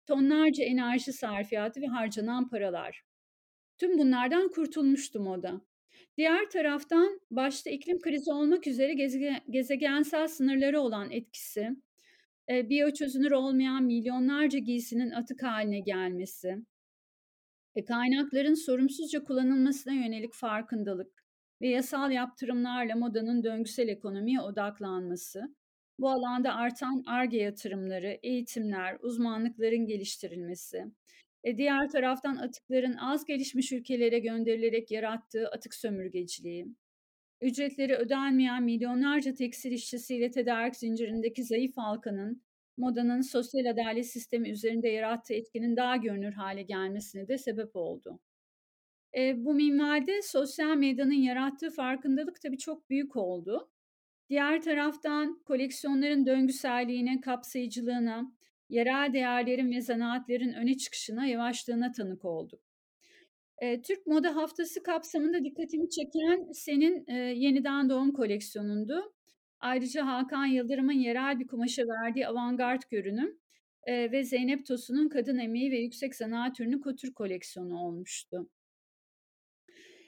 tonlarca 0.07 0.64
enerji 0.64 1.12
sarfiyatı 1.12 1.81
ve 1.81 1.87
harcanan 1.87 2.49
paralar. 2.49 3.02
Tüm 3.79 3.99
bunlardan 3.99 4.49
kurtulmuştu 4.49 5.21
moda. 5.21 5.61
Diğer 6.17 6.50
taraftan 6.50 7.21
başta 7.31 7.71
iklim 7.71 8.00
krizi 8.00 8.33
olmak 8.33 8.67
üzere 8.67 8.95
gezege 8.95 9.41
gezegensel 9.50 10.29
sınırları 10.29 10.81
olan 10.81 11.11
etkisi, 11.11 11.71
eee, 12.49 12.69
biyoçözünür 12.71 13.31
olmayan 13.31 13.83
milyonlarca 13.85 14.59
giysinin 14.59 15.11
atık 15.11 15.43
haline 15.43 15.81
gelmesi 15.81 16.57
ve 17.76 17.85
kaynakların 17.85 18.55
sorumsuzca 18.55 19.25
kullanılmasına 19.25 19.93
yönelik 19.93 20.35
farkındalık 20.35 21.22
ve 21.62 21.69
yasal 21.69 22.11
yaptırımlarla 22.12 22.97
modanın 22.97 23.45
döngüsel 23.45 23.88
ekonomiye 23.88 24.40
odaklanması, 24.40 25.54
bu 25.99 26.11
alanda 26.11 26.54
artan 26.54 27.02
Ar-Ge 27.07 27.38
yatırımları, 27.38 28.19
eğitimler, 28.23 28.99
uzmanlıkların 29.02 29.87
geliştirilmesi, 29.87 30.85
e, 31.45 31.57
diğer 31.57 31.88
taraftan 31.90 32.37
atıkların 32.37 32.97
az 32.97 33.25
gelişmiş 33.25 33.73
ülkelere 33.73 34.19
gönderilerek 34.19 34.90
yarattığı 34.90 35.49
atık 35.49 35.75
sömürgeciliği, 35.75 36.66
ücretleri 37.40 37.95
ödenmeyen 37.95 38.62
milyonlarca 38.62 39.35
tekstil 39.35 39.73
işçisiyle 39.73 40.31
tedarik 40.31 40.76
zincirindeki 40.76 41.45
zayıf 41.45 41.76
halkanın 41.76 42.42
modanın 42.76 43.21
sosyal 43.21 43.66
adalet 43.66 44.07
sistemi 44.07 44.50
üzerinde 44.50 44.88
yarattığı 44.88 45.35
etkinin 45.35 45.76
daha 45.76 45.97
görünür 45.97 46.33
hale 46.33 46.62
gelmesine 46.62 47.28
de 47.28 47.38
sebep 47.38 47.76
oldu. 47.76 48.21
Eee, 49.16 49.35
bu 49.38 49.54
minvalde 49.54 50.23
sosyal 50.23 50.76
medyanın 50.76 51.12
yarattığı 51.12 51.71
farkındalık 51.71 52.40
tabii 52.42 52.59
çok 52.59 52.90
büyük 52.90 53.16
oldu. 53.16 53.71
Diğer 54.31 54.62
taraftan 54.62 55.42
koleksiyonların 55.45 56.26
döngüselliğine, 56.26 57.21
kapsayıcılığına, 57.21 58.33
yerel 58.71 59.12
değerlerin 59.12 59.73
ve 59.73 59.81
zanaatlerin 59.81 60.52
öne 60.52 60.76
çıkışına, 60.78 61.26
yavaşlığına 61.26 61.92
tanık 61.92 62.25
olduk. 62.25 62.61
Türk 63.85 64.07
Moda 64.07 64.37
Haftası 64.37 64.83
kapsamında 64.83 65.45
dikkatimi 65.45 65.90
çeken 65.90 66.52
senin, 66.52 67.04
eee, 67.09 67.14
yeniden 67.16 67.90
doğum 67.90 68.12
koleksiyonundu. 68.12 69.14
Ayrıca 69.61 70.07
Hakan 70.07 70.47
Yıldırım'ın 70.47 70.92
yerel 70.92 71.40
bir 71.40 71.47
kumaşa 71.47 71.83
verdiği 71.88 72.26
avantgard 72.28 72.83
görünüm, 72.90 73.38
eee, 73.88 74.12
ve 74.12 74.25
Zeynep 74.25 74.66
Tosun'un 74.66 75.09
kadın 75.09 75.38
emeği 75.38 75.71
ve 75.73 75.78
yüksek 75.78 76.14
zanaat 76.14 76.61
ürünü 76.61 76.81
kotür 76.81 77.14
koleksiyonu 77.14 77.78
olmuştu. 77.78 78.49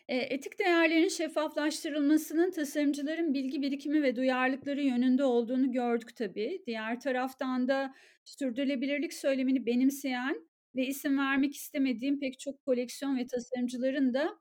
Etik 0.08 0.58
değerlerin 0.58 1.08
şeffaflaştırılmasının 1.08 2.50
tasarımcıların 2.50 3.34
bilgi 3.34 3.62
birikimi 3.62 4.02
ve 4.02 4.16
duyarlılıkları 4.16 4.82
yönünde 4.82 5.24
olduğunu 5.24 5.72
gördük 5.72 6.16
tabii. 6.16 6.62
Diğer 6.66 7.00
taraftan 7.00 7.68
da 7.68 7.94
sürdürülebilirlik 8.24 9.14
söylemini 9.14 9.66
benimseyen 9.66 10.48
ve 10.76 10.86
isim 10.86 11.18
vermek 11.18 11.54
istemediğim 11.54 12.20
pek 12.20 12.38
çok 12.38 12.64
koleksiyon 12.64 13.16
ve 13.16 13.26
tasarımcıların 13.26 14.14
da, 14.14 14.38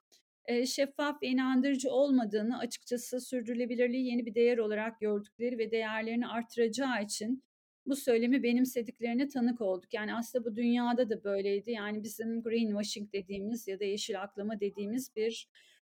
şeffaf 0.65 1.21
ve 1.23 1.27
inandırıcı 1.27 1.91
olmadığını, 1.91 2.57
açıkçası 2.57 3.21
sürdürülebilirliği 3.21 4.07
yeni 4.07 4.25
bir 4.25 4.35
değer 4.35 4.57
olarak 4.57 4.99
gördükleri 4.99 5.57
ve 5.57 5.71
değerlerini 5.71 6.27
arttıracağı 6.27 7.03
için 7.03 7.43
bu 7.85 7.95
söylemi 7.95 8.43
benimsediklerine 8.43 9.27
tanık 9.27 9.61
olduk. 9.61 9.93
Yani 9.93 10.15
aslında 10.15 10.45
bu 10.45 10.55
dünyada 10.55 11.09
da 11.09 11.23
böyleydi. 11.23 11.71
Yani 11.71 12.03
bizim 12.03 12.43
greenwashing 12.43 13.13
dediğimiz 13.13 13.67
ya 13.67 13.79
da 13.79 13.83
yeşil 13.83 14.21
aklama 14.21 14.59
dediğimiz 14.59 15.15
bir, 15.15 15.49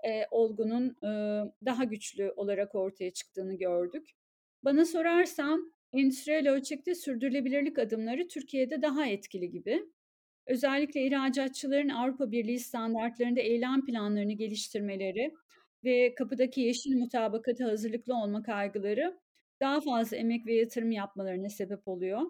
eee, 0.04 0.28
olgunun, 0.30 0.96
ııı, 1.04 1.52
daha 1.64 1.84
güçlü 1.84 2.32
olarak 2.36 2.74
ortaya 2.74 3.10
çıktığını 3.10 3.54
gördük. 3.58 4.10
Bana 4.64 4.84
sorarsan 4.84 5.72
endüstriyel 5.92 6.50
ölçekte 6.50 6.94
sürdürülebilirlik 6.94 7.78
adımları 7.78 8.28
Türkiye'de 8.28 8.82
daha 8.82 9.06
etkili 9.06 9.50
gibi. 9.50 9.84
Özellikle 10.46 11.06
ihracatçıların 11.06 11.88
Avrupa 11.88 12.30
Birliği 12.30 12.58
standartlarında 12.58 13.40
eylem 13.40 13.84
planlarını 13.86 14.32
geliştirmeleri 14.32 15.34
ve 15.84 16.14
kapıdaki 16.14 16.60
yeşil 16.60 16.96
mutabakata 16.96 17.64
hazırlıklı 17.64 18.14
olma 18.14 18.42
kaygıları 18.42 19.18
daha 19.60 19.80
fazla 19.80 20.16
emek 20.16 20.46
ve 20.46 20.54
yatırım 20.54 20.90
yapmalarına 20.90 21.48
sebep 21.48 21.88
oluyor. 21.88 22.22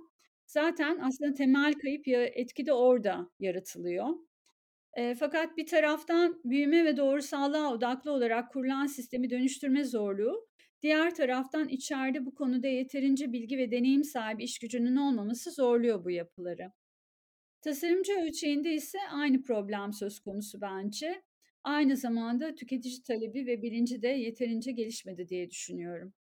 Zaten 0.47 0.99
aslında 1.03 1.35
temel 1.35 1.73
kayıp 1.73 2.07
ya 2.09 2.25
etki 2.25 2.67
de 2.67 2.73
orada 2.73 3.31
yaratılıyor. 3.41 4.07
Eee, 4.97 5.15
fakat 5.15 5.57
bir 5.57 5.67
taraftan 5.67 6.41
büyüme 6.45 6.85
ve 6.85 6.97
doğrusallığa 6.97 7.73
odaklı 7.73 8.13
olarak 8.13 8.53
kurulan 8.53 8.87
sistemi 8.87 9.31
dönüştürme 9.31 9.85
zorluğu, 9.85 10.49
diğer 10.83 11.15
taraftan 11.15 11.69
içeride 11.69 12.27
bu 12.27 12.35
konuda 12.35 12.67
yeterince 12.69 13.33
bilgi 13.33 13.59
ve 13.59 13.71
deneyim 13.71 14.05
sahibi 14.05 14.45
iş 14.45 14.59
gücünün 14.59 14.97
olmaması 14.97 15.51
zorluyor 15.51 16.05
bu 16.05 16.11
yapıları. 16.11 16.73
Tasarımcı 17.63 18.13
ölçeğinde 18.21 18.75
ise 18.75 18.99
aynı 19.13 19.43
problem 19.43 19.93
söz 19.93 20.21
konusu 20.21 20.61
bence. 20.61 21.23
Aynı 21.65 21.97
zamanda 21.97 22.55
tüketici 22.55 23.03
talebi 23.03 23.47
ve 23.47 23.63
bilinci 23.63 24.03
de 24.03 24.09
yeterince 24.09 24.73
gelişmedi 24.73 25.29
diye 25.29 25.51
düşünüyorum. 25.51 26.15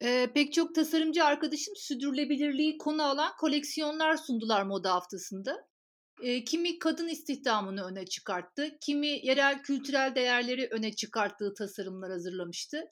Eee, 0.00 0.30
pek 0.34 0.52
çok 0.52 0.74
tasarımcı 0.74 1.24
arkadaşım 1.24 1.74
sürdürülebilirliği 1.76 2.78
konu 2.78 3.02
alan 3.02 3.32
koleksiyonlar 3.40 4.16
sundular 4.16 4.62
moda 4.62 4.94
haftasında. 4.94 5.68
Eee, 6.22 6.44
kimi 6.44 6.78
kadın 6.78 7.08
istihdamını 7.08 7.84
öne 7.84 8.06
çıkarttı, 8.06 8.70
kimi 8.80 9.08
yerel 9.08 9.62
kültürel 9.62 10.14
değerleri 10.14 10.68
öne 10.70 10.92
çıkarttığı 10.96 11.54
tasarımlar 11.54 12.10
hazırlamıştı. 12.12 12.84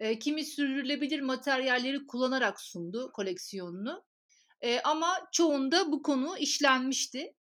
Eee, 0.00 0.18
kimi 0.18 0.44
sürdürülebilir 0.44 1.20
materyalleri 1.20 2.06
kullanarak 2.06 2.60
sundu 2.60 3.12
koleksiyonunu. 3.14 4.04
Eee, 4.62 4.80
ama 4.84 5.08
çoğunda 5.32 5.92
bu 5.92 6.02
konu 6.02 6.38
işlenmişti. 6.38 7.34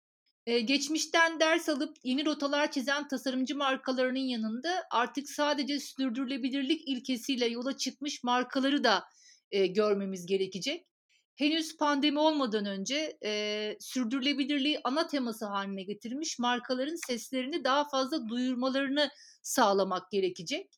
Geçmişten 0.46 1.40
ders 1.40 1.70
alıp 1.70 1.98
yeni 2.04 2.26
rotalar 2.26 2.72
çizen 2.72 3.08
tasarımcı 3.08 3.56
markalarının 3.58 4.20
yanında 4.20 4.84
artık 4.92 5.30
sadece 5.30 5.80
sürdürülebilirlik 5.80 6.88
ilkesiyle 6.88 7.46
yola 7.46 7.78
çıkmış 7.78 8.24
markaları 8.24 8.84
da, 8.84 9.04
eee, 9.52 9.68
görmemiz 9.68 10.26
gerekecek. 10.26 10.86
Henüz 11.36 11.78
pandemi 11.78 12.20
olmadan 12.20 12.66
önce, 12.66 13.18
eee, 13.24 13.78
sürdürülebilirliği 13.80 14.80
ana 14.84 15.08
teması 15.08 15.46
haline 15.46 15.84
getirmiş 15.84 16.40
markaların 16.40 17.08
seslerini 17.08 17.64
daha 17.64 17.90
fazla 17.90 18.28
duyurmalarını 18.30 19.10
sağlamak 19.44 20.12
gerekecek. 20.12 20.72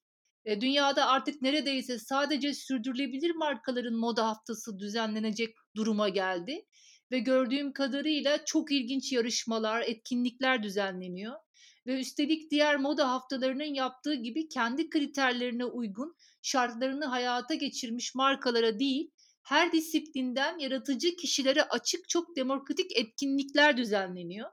Eee, 0.46 0.62
dünyada 0.62 1.06
artık 1.08 1.42
neredeyse 1.42 2.00
sadece 2.00 2.54
sürdürülebilir 2.54 3.32
markaların 3.36 3.94
moda 3.96 4.28
haftası 4.28 4.80
düzenlenecek 4.80 5.56
duruma 5.76 6.10
geldi 6.10 6.66
ve 7.12 7.20
gördüğüm 7.20 7.74
kadarıyla 7.74 8.46
çok 8.46 8.72
ilginç 8.72 9.12
yarışmalar, 9.12 9.82
etkinlikler 9.82 10.64
düzenleniyor 10.64 11.36
ve 11.88 12.00
üstelik 12.00 12.52
diğer 12.52 12.78
moda 12.78 13.10
haftalarının 13.12 13.74
yaptığı 13.74 14.14
gibi 14.14 14.50
kendi 14.50 14.90
kriterlerine 14.90 15.66
uygun 15.66 16.16
şartlarını 16.42 17.06
hayata 17.06 17.54
geçirmiş 17.56 18.16
markalara 18.16 18.80
değil, 18.80 19.12
her 19.44 19.72
disiplinden 19.72 20.60
yaratıcı 20.60 21.16
kişilere 21.16 21.64
açık 21.64 22.10
çok 22.10 22.36
demokratik 22.36 22.98
etkinlikler 22.98 23.78
düzenleniyor. 23.78 24.50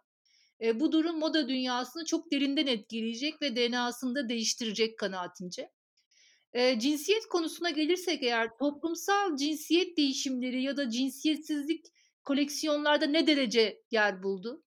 Eee, 0.60 0.80
bu 0.80 0.92
durum 0.92 1.18
moda 1.18 1.48
dünyasını 1.48 2.04
çok 2.04 2.32
derinden 2.32 2.66
etkileyecek 2.66 3.42
ve 3.42 3.56
DNA'sını 3.56 4.14
da 4.14 4.28
değiştirecek 4.28 4.98
kanaatimce. 4.98 5.70
Eee, 6.54 6.78
cinsiyet 6.80 7.26
konusuna 7.26 7.70
gelirsek 7.70 8.22
eğer 8.22 8.58
toplumsal 8.58 9.36
cinsiyet 9.36 9.96
değişimleri 9.96 10.62
ya 10.62 10.76
da 10.76 10.90
cinsiyetsizlik 10.90 11.86
koleksiyonlarda 12.28 13.06
ne 13.06 13.26
derece 13.26 13.82
yer 13.90 14.22
buldu? 14.22 14.64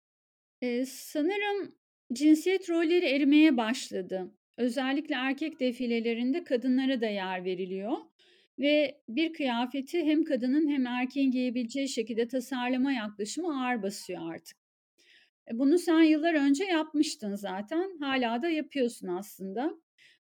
Eee, 0.62 0.86
sanırım 0.86 1.76
cinsiyet 2.14 2.70
rolleri 2.70 3.06
erimeye 3.06 3.58
başladı. 3.58 4.32
Özellikle 4.58 5.16
erkek 5.16 5.60
defilelerinde 5.60 6.44
kadınlara 6.44 7.02
da 7.02 7.06
yer 7.06 7.46
veriliyor 7.46 7.98
ve 8.60 9.02
bir 9.10 9.34
kıyafeti 9.34 10.04
hem 10.04 10.24
kadının 10.24 10.70
hem 10.70 10.88
erkeğin 10.88 11.32
giyebileceği 11.32 11.90
şekilde 11.90 12.28
tasarlama 12.28 12.92
yaklaşımı 12.92 13.66
ağır 13.66 13.84
basıyor 13.84 14.34
artık. 14.34 14.58
E, 15.52 15.60
bunu 15.60 15.78
sen 15.78 16.02
yıllar 16.02 16.34
önce 16.34 16.64
yapmıştın 16.64 17.36
zaten, 17.36 17.98
hâlâ 18.00 18.42
da 18.42 18.50
yapıyorsun 18.50 19.08
aslında. 19.08 19.74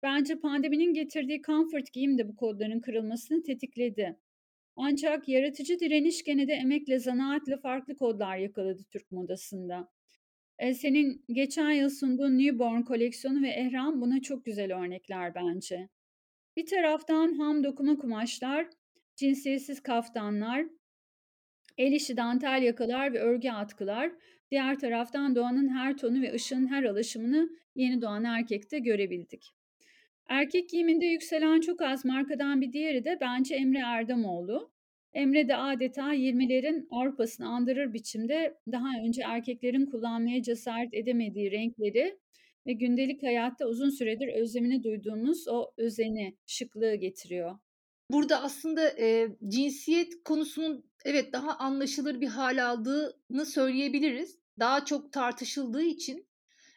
Bence 0.04 0.40
pandeminin 0.40 0.94
getirdiği 0.94 1.42
comfort 1.42 1.94
giyim 1.94 2.18
de 2.18 2.28
bu 2.30 2.36
kodların 2.36 2.80
kırılmasını 2.80 3.44
tetikledi. 3.44 4.18
Ancak 4.78 5.28
yaratıcı 5.30 5.80
direniş 5.80 6.24
gene 6.24 6.48
de 6.48 6.54
emekle, 6.54 7.00
zanaatle 7.00 7.58
farklı 7.58 7.96
kodlar 7.98 8.38
yakaladı 8.38 8.84
Türk 8.90 9.12
modasında. 9.12 9.90
Eee, 10.62 10.74
senin 10.74 11.26
geçen 11.32 11.72
yıl 11.72 11.90
sunduğun 11.90 12.38
Newborn 12.40 12.82
koleksiyonu 12.82 13.44
ve 13.44 13.50
Ehram 13.50 14.02
buna 14.02 14.22
çok 14.22 14.46
güzel 14.46 14.76
örnekler 14.84 15.36
bence. 15.36 15.90
Bir 16.58 16.66
taraftan 16.66 17.34
ham 17.34 17.64
dokuma 17.64 17.98
kumaşlar, 17.98 18.68
cinsiyetsiz 19.16 19.82
kaftanlar, 19.84 20.66
el 21.78 21.92
işi 21.92 22.18
dantel 22.18 22.64
yakalar 22.64 23.14
ve 23.14 23.20
örgü 23.20 23.50
atkılar, 23.50 24.12
diğer 24.52 24.80
taraftan 24.80 25.36
doğanın 25.36 25.70
her 25.70 25.98
tonu 25.98 26.22
ve 26.22 26.34
ışığın 26.34 26.68
her 26.68 26.84
alaşımını 26.84 27.50
yeni 27.76 28.02
doğan 28.02 28.24
erkekte 28.24 28.80
görebildik. 28.80 29.54
Erkek 30.30 30.70
giyiminde 30.70 31.06
yükselen 31.06 31.62
çok 31.62 31.82
az 31.82 32.06
markadan 32.06 32.62
bir 32.62 32.74
diğeri 32.74 33.06
de 33.06 33.18
bence 33.22 33.56
Emre 33.56 33.80
Erdemoğlu. 33.80 34.72
Emre 35.14 35.48
de 35.48 35.56
adeta 35.56 36.14
20'lerin 36.14 36.88
Avrupa'sını 36.92 37.48
andırır 37.48 37.94
biçimde 37.94 38.58
daha 38.72 38.88
önce 39.06 39.22
erkeklerin 39.26 39.86
kullanmaya 39.86 40.44
cesaret 40.44 40.94
edemediği 40.94 41.52
renkleri 41.52 42.20
ve 42.68 42.74
gündelik 42.74 43.24
hayatta 43.24 43.66
uzun 43.68 43.90
süredir 43.90 44.28
özlemini 44.28 44.84
duyduğumuz 44.84 45.48
o 45.48 45.72
özeni, 45.78 46.38
şıklığı 46.46 46.96
getiriyor. 46.96 47.56
Burada 48.12 48.44
aslında, 48.44 48.92
eee, 48.92 49.38
cinsiyet 49.48 50.24
konusunun 50.26 50.90
evet, 51.06 51.34
daha 51.34 51.58
anlaşılır 51.58 52.22
bir 52.22 52.28
hâl 52.28 52.70
aldığını 52.70 53.46
söyleyebiliriz. 53.46 54.38
Daha 54.60 54.86
çok 54.86 55.14
tartışıldığı 55.14 55.84
için, 55.84 56.28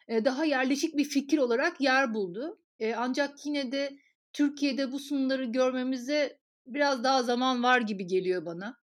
eee, 0.09 0.25
daha 0.25 0.45
yerleşik 0.45 0.97
bir 0.97 1.03
fikir 1.03 1.37
olarak 1.37 1.81
yer 1.81 2.13
buldu. 2.13 2.60
Eee, 2.81 2.95
ancak 2.97 3.47
yine 3.47 3.73
de 3.73 3.99
Türkiye'de 4.33 4.93
bu 4.93 4.99
sunumları 4.99 5.45
görmemize 5.45 6.39
biraz 6.67 7.05
daha 7.05 7.23
zaman 7.23 7.63
var 7.63 7.81
gibi 7.81 8.07
geliyor 8.07 8.45
bana. 8.47 8.77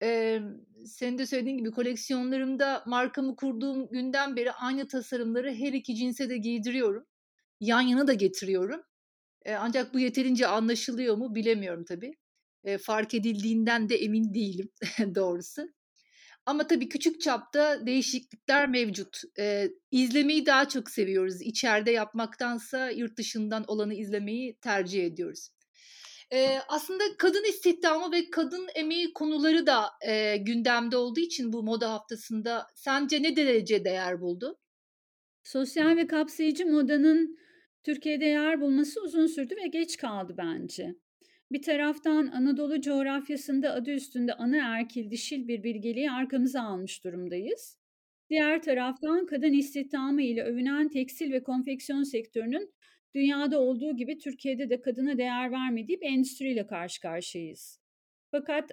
Emm, 0.00 0.60
senin 0.86 1.18
de 1.18 1.26
söylediğin 1.26 1.58
gibi 1.58 1.70
koleksiyonlarımda 1.70 2.82
markamı 2.86 3.36
kurduğum 3.36 3.88
günden 3.90 4.36
beri 4.36 4.52
aynı 4.52 4.88
tasarımları 4.88 5.54
her 5.54 5.72
iki 5.72 5.94
cinse 5.96 6.30
de 6.30 6.36
giydiriyorum. 6.38 7.06
Yan 7.60 7.80
yana 7.80 8.06
da 8.06 8.12
getiriyorum. 8.14 8.82
Eee, 9.46 9.54
ancak 9.54 9.94
bu 9.94 10.00
yeterince 10.00 10.46
anlaşılıyor 10.46 11.16
mu 11.16 11.34
bilemiyorum 11.34 11.84
tabii. 11.88 12.14
Eee, 12.66 12.78
fark 12.78 13.14
edildiğinden 13.14 13.88
de 13.88 13.96
emin 13.96 14.34
değilim 14.34 14.70
doğrusu. 15.14 15.62
Ama 16.46 16.66
tabii 16.66 16.88
küçük 16.88 17.20
çapta 17.20 17.86
değişiklikler 17.86 18.68
mevcut. 18.68 19.20
Eee, 19.38 19.72
izlemeyi 19.90 20.46
daha 20.46 20.68
çok 20.68 20.90
seviyoruz. 20.90 21.42
İçeride 21.42 21.90
yapmaktansa 21.90 22.90
yurt 22.90 23.16
dışından 23.18 23.64
olanı 23.68 23.94
izlemeyi 23.94 24.56
tercih 24.60 25.06
ediyoruz. 25.06 25.48
Eee, 26.32 26.60
aslında 26.68 27.04
kadın 27.18 27.44
istihdamı 27.48 28.12
ve 28.12 28.30
kadın 28.30 28.68
emeği 28.74 29.12
konuları 29.12 29.66
da, 29.66 29.90
eee, 30.06 30.36
gündemde 30.36 30.96
olduğu 30.96 31.20
için 31.20 31.52
bu 31.52 31.62
moda 31.62 31.92
haftasında 31.92 32.66
sence 32.74 33.22
ne 33.22 33.36
derece 33.36 33.84
değer 33.84 34.20
buldu? 34.20 34.58
Sosyal 35.44 35.96
ve 35.96 36.06
kapsayıcı 36.06 36.66
modanın 36.66 37.38
Türkiye'de 37.84 38.24
yer 38.24 38.60
bulması 38.60 39.02
uzun 39.02 39.26
sürdü 39.26 39.54
ve 39.64 39.68
geç 39.68 39.96
kaldı 39.96 40.34
bence. 40.38 40.94
Bir 41.52 41.62
taraftan 41.62 42.26
Anadolu 42.26 42.80
coğrafyasında 42.80 43.72
adı 43.72 43.90
üstünde 43.90 44.34
anaerkil 44.34 45.10
dişil 45.10 45.48
bir 45.48 45.62
bilgeliği 45.62 46.10
arkamıza 46.10 46.62
almış 46.62 47.04
durumdayız. 47.04 47.78
Diğer 48.30 48.62
taraftan 48.62 49.26
kadın 49.26 49.52
istihdamı 49.52 50.22
ile 50.22 50.44
övünen 50.44 50.88
tekstil 50.88 51.32
ve 51.32 51.42
konfeksiyon 51.42 52.02
sektörünün 52.02 52.74
dünyada 53.14 53.60
olduğu 53.60 53.96
gibi 53.96 54.18
Türkiye'de 54.18 54.70
de 54.70 54.80
kadına 54.80 55.18
değer 55.18 55.52
vermediği 55.52 56.00
bir 56.00 56.06
endüstriyle 56.06 56.66
karşı 56.66 57.00
karşıyayız. 57.00 57.80
Fakat 58.30 58.70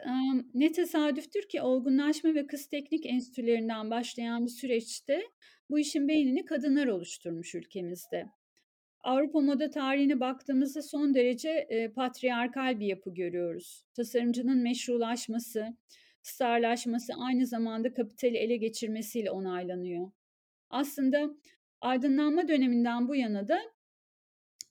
ne 0.54 0.72
tesadüftür 0.72 1.50
ki 1.50 1.62
olgunlaşma 1.62 2.36
ve 2.36 2.48
kız 2.48 2.68
teknik 2.68 3.06
enstitülerinden 3.06 3.90
başlayan 3.90 4.46
bir 4.46 4.52
süreçte 4.52 5.22
bu 5.70 5.80
işin 5.80 6.08
beynini 6.08 6.46
kadınlar 6.46 6.88
oluşturmuş 6.88 7.56
ülkemizde. 7.56 8.26
Avrupa 9.04 9.40
moda 9.42 9.70
tarihine 9.70 10.20
baktığımızda 10.20 10.82
son 10.82 11.14
derece 11.14 11.50
e, 11.50 11.92
patriarkal 11.92 12.80
bir 12.80 12.86
yapı 12.86 13.14
görüyoruz. 13.14 13.86
Tasarımcının 13.94 14.64
meşrulaşması, 14.64 15.78
starlaşması 16.22 17.14
aynı 17.18 17.48
zamanda 17.48 17.94
kapitali 17.94 18.38
ele 18.38 18.58
geçirmesiyle 18.58 19.32
onaylanıyor. 19.32 20.12
Aslında 20.70 21.30
aydınlanma 21.82 22.48
döneminden 22.48 23.08
bu 23.08 23.16
yana 23.16 23.48
da 23.48 23.60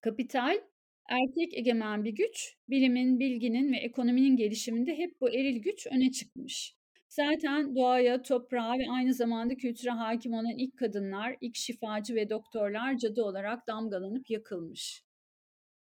kapital 0.00 0.60
erkek 1.08 1.54
egemen 1.58 2.04
bir 2.04 2.10
güç, 2.12 2.56
bilimin, 2.68 3.20
bilginin 3.20 3.72
ve 3.72 3.76
ekonominin 3.76 4.36
gelişiminde 4.36 4.98
hep 4.98 5.20
bu 5.20 5.30
eril 5.30 5.62
güç 5.62 5.86
öne 5.86 6.12
çıkmış. 6.12 6.77
Zaten 7.08 7.76
doğaya, 7.76 8.22
toprağa 8.22 8.78
ve 8.78 8.90
aynı 8.90 9.14
zamanda 9.14 9.56
kültüre 9.56 9.90
hakim 9.90 10.32
olan 10.32 10.58
ilk 10.58 10.78
kadınlar, 10.78 11.36
ilk 11.40 11.56
şifacı 11.56 12.14
ve 12.14 12.30
doktorlar 12.30 12.96
cadı 12.96 13.22
olarak 13.22 13.66
damgalanıp 13.66 14.30
yakılmış. 14.30 15.02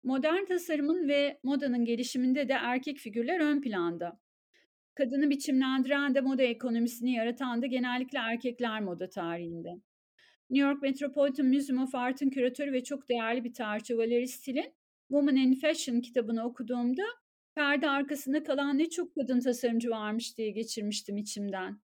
Modern 0.04 0.44
tasarımın 0.44 1.08
ve 1.08 1.40
modanın 1.42 1.84
gelişiminde 1.84 2.48
de 2.48 2.52
erkek 2.52 2.98
figürler 2.98 3.40
ön 3.40 3.60
planda. 3.60 4.20
Kadını 4.94 5.30
biçimlendiren 5.30 6.14
de 6.14 6.20
moda 6.20 6.42
ekonomisini 6.42 7.12
yaratan 7.12 7.62
da 7.62 7.66
genellikle 7.66 8.18
erkekler 8.18 8.80
moda 8.80 9.08
tarihinde. 9.08 9.70
New 10.50 10.68
York 10.68 10.82
Metropolitan 10.82 11.46
Museum 11.46 11.82
of 11.82 11.94
Art'ın 11.94 12.30
küratörü 12.30 12.72
ve 12.72 12.84
çok 12.84 13.08
değerli 13.08 13.44
bir 13.44 13.54
tarihçi 13.54 13.98
Valerie 13.98 14.26
Still'in 14.26 14.74
Woman 15.08 15.36
in 15.36 15.54
Fashion 15.54 16.00
kitabını 16.00 16.44
okuduğumda 16.44 17.02
perde 17.54 17.88
arkasında 17.88 18.42
kalan 18.42 18.78
ne 18.78 18.90
çok 18.90 19.14
kadın 19.14 19.40
tasarımcı 19.40 19.90
varmış 19.90 20.38
diye 20.38 20.50
geçirmiştim 20.50 21.16
içimden. 21.16 21.80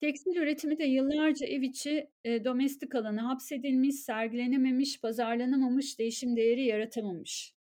Tekstil 0.00 0.36
üretimi 0.36 0.78
de 0.78 0.84
yıllarca 0.84 1.46
ev 1.46 1.62
içi 1.62 2.10
e, 2.24 2.44
domestik 2.44 2.94
alanı 2.94 3.20
hapsedilmiş, 3.20 3.94
sergilenememiş, 3.94 5.00
pazarlanamamış, 5.00 5.98
değişim 5.98 6.36
değeri 6.36 6.64
yaratamamış. 6.64 7.54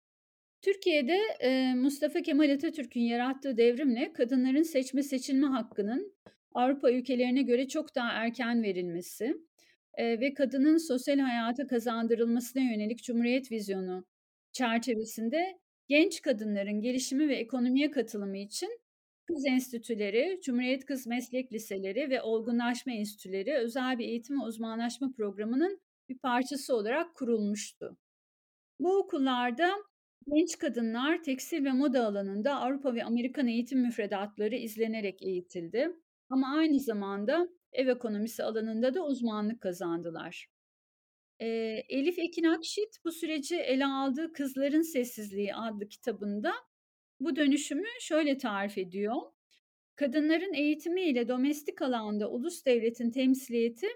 Türkiye'de 0.61 1.17
e, 1.39 1.73
Mustafa 1.75 2.21
Kemal 2.21 2.49
Atatürk'ün 2.49 3.01
yarattığı 3.01 3.57
devrimle 3.57 4.13
kadınların 4.13 4.63
seçme 4.63 5.03
seçilme 5.03 5.47
hakkının 5.47 6.13
Avrupa 6.53 6.91
ülkelerine 6.91 7.41
göre 7.41 7.67
çok 7.67 7.95
daha 7.95 8.11
erken 8.11 8.63
verilmesi 8.63 9.37
e, 9.93 10.19
ve 10.19 10.33
kadının 10.33 10.77
sosyal 10.77 11.19
hayata 11.19 11.67
kazandırılmasına 11.67 12.63
yönelik 12.63 13.03
Cumhuriyet 13.03 13.51
vizyonu 13.51 14.05
çerçevesinde 14.51 15.60
genç 15.91 16.21
kadınların 16.21 16.81
gelişimi 16.81 17.29
ve 17.29 17.35
ekonomiye 17.35 17.91
katılımı 17.91 18.37
için 18.37 18.79
kız 19.25 19.45
enstitüleri, 19.45 20.39
Cumhuriyet 20.43 20.85
Kız 20.85 21.07
Meslek 21.07 21.53
Liseleri 21.53 22.09
ve 22.09 22.21
Olgunlaşma 22.21 22.93
Enstitüleri 22.93 23.53
özel 23.53 23.99
bir 23.99 24.05
eğitim 24.05 24.41
ve 24.41 24.45
uzmanlaşma 24.45 25.11
programının 25.17 25.81
bir 26.09 26.17
parçası 26.17 26.75
olarak 26.75 27.15
kurulmuştu. 27.15 27.97
Bu 28.79 28.97
okullarda 28.97 29.71
genç 30.27 30.57
kadınlar 30.57 31.23
tekstil 31.23 31.65
ve 31.65 31.71
moda 31.71 32.05
alanında 32.05 32.55
Avrupa 32.55 32.95
ve 32.95 33.03
Amerikan 33.03 33.47
eğitim 33.47 33.79
müfredatları 33.79 34.55
izlenerek 34.55 35.23
eğitildi. 35.23 35.95
Ama 36.29 36.57
aynı 36.57 36.79
zamanda 36.79 37.49
ev 37.71 37.87
ekonomisi 37.87 38.43
alanında 38.43 38.93
da 38.93 39.05
uzmanlık 39.05 39.61
kazandılar. 39.61 40.47
Eee, 41.41 41.85
Elif 41.89 42.19
Ekin 42.19 42.43
Akşit 42.43 42.97
bu 43.05 43.11
süreci 43.11 43.55
ele 43.55 43.85
aldığı 43.85 44.33
Kızların 44.33 44.81
Sessizliği 44.81 45.55
adlı 45.55 45.87
kitabında 45.89 46.53
bu 47.19 47.35
dönüşümü 47.35 47.87
şöyle 48.01 48.37
tarif 48.37 48.77
ediyor. 48.77 49.15
Kadınların 49.95 50.53
eğitimiyle 50.53 51.27
domestik 51.27 51.81
alanda 51.81 52.31
ulus 52.31 52.65
devletin 52.65 53.11
temsiliyeti, 53.11 53.87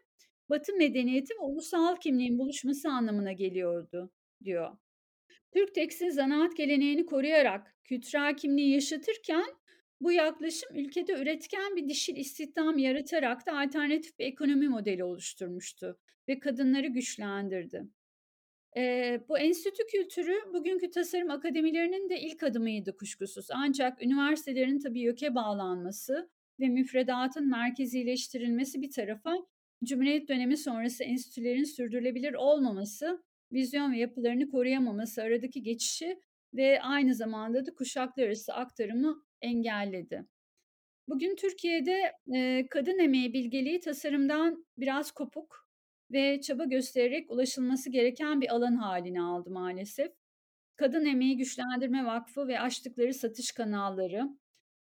Batı 0.49 0.73
medeniyeti 0.73 1.33
ve 1.33 1.43
ulusal 1.43 1.95
kimliğin 1.95 2.39
buluşması 2.39 2.89
anlamına 2.89 3.31
geliyordu, 3.31 4.11
diyor. 4.43 4.77
Türk 5.53 5.75
tekstil 5.75 6.11
zanaat 6.11 6.57
geleneğini 6.57 7.05
koruyarak 7.05 7.75
kültürel 7.83 8.37
kimliği 8.37 8.73
yaşatırken 8.73 9.45
bu 10.01 10.11
yaklaşım 10.11 10.69
ülkede 10.75 11.13
üretken 11.13 11.75
bir 11.75 11.89
dişil 11.89 12.15
istihdam 12.15 12.77
yaratarak 12.77 13.45
da 13.45 13.59
alternatif 13.59 14.19
bir 14.19 14.25
ekonomi 14.25 14.67
modeli 14.69 15.03
oluşturmuştu 15.03 15.99
ve 16.27 16.39
kadınları 16.39 16.87
güçlendirdi. 16.87 17.83
Eee, 18.75 19.25
bu 19.29 19.39
enstitü 19.39 19.83
kültürü 19.91 20.53
bugünkü 20.53 20.89
tasarım 20.89 21.29
akademilerinin 21.29 22.09
de 22.09 22.21
ilk 22.21 22.43
adımıydı 22.43 22.97
kuşkusuz. 22.97 23.47
Ancak 23.51 24.03
üniversitelerin 24.03 24.79
tabii 24.79 25.01
YÖK'e 25.01 25.35
bağlanması 25.35 26.29
ve 26.59 26.69
müfredatın 26.69 27.49
merkezileştirilmesi 27.49 28.81
bir 28.81 28.91
tarafa, 28.91 29.37
Cumhuriyet 29.83 30.29
dönemi 30.29 30.57
sonrası 30.57 31.03
enstitülerin 31.03 31.63
sürdürülebilir 31.63 32.33
olmaması, 32.33 33.23
vizyon 33.51 33.91
ve 33.93 33.97
yapılarını 33.97 34.49
koruyamaması 34.49 35.21
aradaki 35.21 35.63
geçişi 35.63 36.19
ve 36.53 36.81
aynı 36.81 37.15
zamanda 37.15 37.65
da 37.65 37.73
kuşaklar 37.73 38.23
arası 38.23 38.53
aktarımı 38.53 39.24
engelledi. 39.41 40.25
Bugün 41.09 41.35
Türkiye'de, 41.35 42.13
eee, 42.27 42.67
kadın 42.71 42.99
emeği 42.99 43.33
bilgeliği 43.33 43.79
tasarımdan 43.79 44.65
biraz 44.77 45.11
kopuk 45.11 45.67
ve 46.11 46.41
çaba 46.41 46.65
göstererek 46.65 47.31
ulaşılması 47.31 47.89
gereken 47.91 48.41
bir 48.41 48.55
alan 48.55 48.75
hâline 48.75 49.21
aldı 49.21 49.51
maalesef. 49.51 50.11
Kadın 50.77 51.05
Emeği 51.05 51.37
Güçlendirme 51.37 52.05
Vakfı 52.05 52.47
ve 52.47 52.59
açtıkları 52.59 53.13
satış 53.13 53.51
kanalları, 53.51 54.29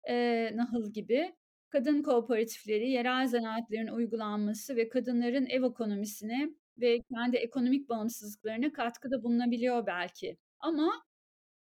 eee, 0.10 0.52
Nahıl 0.56 0.94
gibi 0.94 1.36
kadın 1.70 2.04
kooperatifleri, 2.04 2.90
yerel 2.92 3.28
zanaatlerin 3.28 3.88
uygulanması 3.88 4.76
ve 4.76 4.90
kadınların 4.90 5.46
ev 5.48 5.64
ekonomisine 5.64 6.50
ve 6.80 7.00
kendi 7.16 7.38
ekonomik 7.38 7.90
bağımsızlıklarına 7.90 8.74
katkıda 8.74 9.24
bulunabiliyor 9.24 9.86
belki 9.88 10.38
ama, 10.60 10.92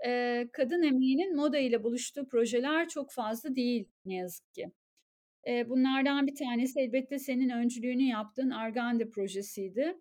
eee, 0.05 0.49
kadın 0.53 0.83
emeğinin 0.83 1.35
moda 1.35 1.57
ile 1.59 1.83
buluştuğu 1.83 2.27
projeler 2.27 2.89
çok 2.89 3.11
fazla 3.11 3.55
değil 3.55 3.85
ne 4.05 4.15
yazık 4.15 4.53
ki. 4.53 4.71
Eee, 5.47 5.65
bunlardan 5.69 6.27
bir 6.27 6.35
tanesi 6.35 6.79
elbette 6.79 7.19
senin 7.19 7.49
öncülüğünü 7.49 8.03
yaptığın 8.03 8.49
Argande 8.49 9.09
projesiydi. 9.09 9.97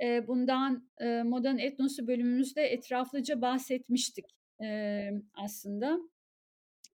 Eee, 0.00 0.24
bundan, 0.28 0.88
eee, 1.00 1.22
Moda'nın 1.22 1.58
Etnos'u 1.58 2.06
bölümümüzde 2.06 2.62
etraflıca 2.62 3.40
bahsetmiştik, 3.42 4.26
emm, 4.60 5.22
aslında. 5.34 5.98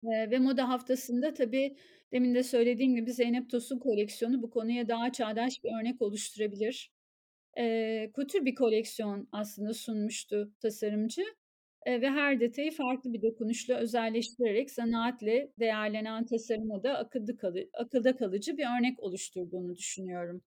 Eee, 0.05 0.31
ve 0.31 0.39
Moda 0.39 0.69
Haftası'nda 0.69 1.35
tabii 1.35 1.77
demin 2.13 2.35
de 2.35 2.43
söylediğim 2.43 2.97
gibi 2.97 3.13
Zeynep 3.13 3.51
Tosun 3.51 3.79
koleksiyonu 3.79 4.43
bu 4.43 4.51
konuya 4.51 4.89
daha 4.89 5.13
çağdaş 5.13 5.65
bir 5.65 5.71
örnek 5.81 6.03
oluşturabilir. 6.03 6.91
Eee, 7.59 8.11
kutur 8.15 8.45
bir 8.45 8.55
koleksiyon 8.55 9.29
aslında 9.33 9.75
sunmuştu 9.75 10.53
tasarımcı, 10.61 11.23
ve 11.87 12.11
her 12.11 12.41
detayı 12.41 12.73
farklı 12.73 13.13
bir 13.13 13.23
dokunuşla 13.23 13.75
özelleştirerek 13.75 14.71
zanaatle 14.71 15.53
değerlenen 15.59 16.27
tasarıma 16.27 16.83
da 16.83 16.99
akılda 17.75 18.17
kalıcı 18.17 18.57
bir 18.59 18.65
örnek 18.79 19.01
oluşturduğunu 19.01 19.77
düşünüyorum. 19.77 20.43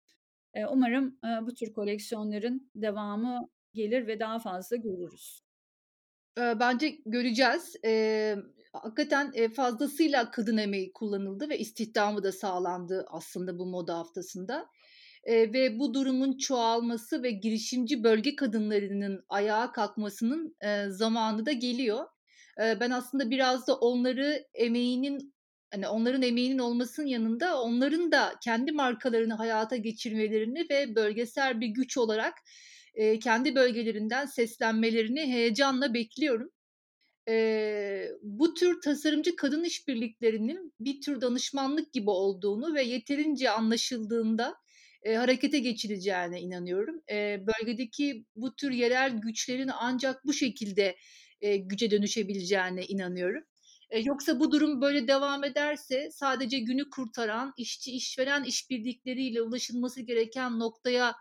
Umarım, 0.72 1.20
bu 1.42 1.54
tür 1.54 1.74
koleksiyonların 1.74 2.72
devamı 2.76 3.50
gelir 3.74 4.08
ve 4.08 4.20
daha 4.20 4.40
fazla 4.40 4.76
görürüz. 4.76 5.42
Bence 6.38 6.90
göreceğiz. 7.06 7.76
Eee, 7.84 8.38
hakikaten, 8.74 9.34
fazlasıyla 9.56 10.32
kadın 10.32 10.58
emeği 10.58 10.94
kullanıldı 10.94 11.50
ve 11.50 11.60
istihdamı 11.60 12.24
da 12.24 12.32
sağlandı 12.32 13.06
aslında 13.10 13.60
bu 13.60 13.66
Moda 13.66 13.98
Haftası'nda. 13.98 14.70
Eee, 15.28 15.54
ve 15.54 15.80
bu 15.80 15.94
durumun 15.94 16.38
çoğalması 16.38 17.24
ve 17.24 17.32
girişimci 17.32 18.04
bölge 18.04 18.36
kadınlarının 18.36 19.26
ayağa 19.30 19.72
kalkmasının, 19.72 20.56
eee, 20.64 20.86
zamanı 20.90 21.46
da 21.46 21.52
geliyor. 21.52 22.06
Eee, 22.60 22.78
ben 22.80 22.92
aslında 22.92 23.30
biraz 23.32 23.68
da 23.68 23.76
onları 23.76 24.44
emeğinin, 24.54 25.34
hani, 25.74 25.88
onların 25.88 26.22
emeğinin 26.22 26.58
olmasının 26.60 27.08
yanında 27.08 27.62
onların 27.62 28.12
da 28.12 28.34
kendi 28.44 28.72
markalarını 28.72 29.34
hayata 29.34 29.76
geçirmelerini 29.76 30.68
ve 30.70 30.96
bölgesel 30.96 31.62
bir 31.62 31.68
güç 31.68 31.98
olarak, 31.98 32.34
eee, 32.96 33.20
kendi 33.20 33.56
bölgelerinden 33.56 34.26
seslenmelerini 34.26 35.22
heyecanla 35.22 35.94
bekliyorum. 35.94 36.50
Eee, 37.28 38.12
bu 38.24 38.54
tür 38.54 38.82
tasarımcı 38.82 39.36
kadın 39.36 39.64
işbirliklerinin 39.64 40.74
bir 40.80 41.02
tür 41.02 41.22
danışmanlık 41.22 41.94
gibi 41.94 42.10
olduğunu 42.10 42.74
ve 42.76 42.84
yeterince 42.84 43.50
anlaşıldığında, 43.52 44.56
eee, 45.06 45.16
harekete 45.16 45.60
geçileceğine 45.60 46.42
inanıyorum. 46.42 47.02
Eee, 47.10 47.44
bölgedeki 47.48 48.26
bu 48.36 48.56
tür 48.56 48.72
yerel 48.72 49.12
güçlerin 49.18 49.70
ancak 49.80 50.26
bu 50.26 50.34
şekilde, 50.34 50.96
eee, 51.42 51.58
güce 51.58 51.92
dönüşebileceğine 51.92 52.86
inanıyorum. 52.86 53.44
Eee, 53.92 54.02
yoksa 54.06 54.40
bu 54.40 54.52
durum 54.52 54.82
böyle 54.82 55.08
devam 55.08 55.44
ederse 55.44 56.10
sadece 56.12 56.60
günü 56.60 56.90
kurtaran 56.90 57.54
işçi 57.58 57.92
işveren 57.92 58.44
işbirlikleriyle 58.44 59.42
ulaşılması 59.42 60.02
gereken 60.02 60.60
noktaya, 60.60 61.16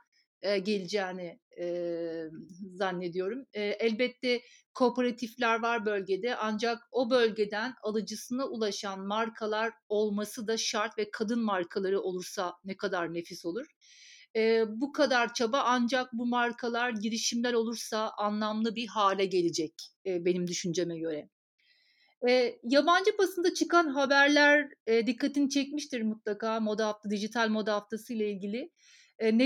geleceğini, 0.59 1.41
eee, 1.59 2.31
zannediyorum. 2.75 3.45
Eee, 3.55 3.77
elbette 3.81 4.43
kooperatifler 4.75 5.63
var 5.63 5.87
bölgede 5.87 6.37
ancak 6.37 6.79
o 6.93 7.11
bölgeden 7.11 7.75
alıcısına 7.83 8.47
ulaşan 8.47 9.07
markalar 9.07 9.73
olması 9.89 10.47
da 10.47 10.57
şart 10.57 10.99
ve 10.99 11.11
kadın 11.11 11.41
markaları 11.45 12.01
olursa 12.01 12.55
ne 12.65 12.77
kadar 12.77 13.15
nefis 13.15 13.45
olur. 13.45 13.67
Eee, 14.35 14.65
bu 14.69 14.93
kadar 14.93 15.35
çaba 15.35 15.61
ancak 15.67 16.13
bu 16.13 16.27
markalar 16.27 16.91
girişimler 16.91 17.53
olursa 17.53 18.11
anlamlı 18.19 18.77
bir 18.77 18.87
hâle 18.87 19.25
gelecek, 19.27 19.75
eee, 20.05 20.25
benim 20.25 20.47
düşünceme 20.47 20.99
göre. 20.99 21.29
Eee, 22.29 22.61
yabancı 22.65 23.19
basında 23.19 23.55
çıkan 23.55 23.89
haberler, 23.89 24.69
eee, 24.89 25.07
dikkatini 25.07 25.51
çekmiştir 25.51 26.03
mutlaka 26.03 26.61
Moda 26.61 26.87
Hafta 26.89 27.11
Dijital 27.11 27.49
Moda 27.49 27.75
Haftası 27.75 28.15
ile 28.15 28.31
ilgili. 28.33 28.71
Eee, 29.23 29.39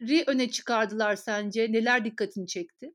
neleri 0.00 0.24
öne 0.26 0.50
çıkardılar 0.50 1.16
sence? 1.16 1.72
Neler 1.72 2.04
dikkatini 2.04 2.46
çekti? 2.46 2.92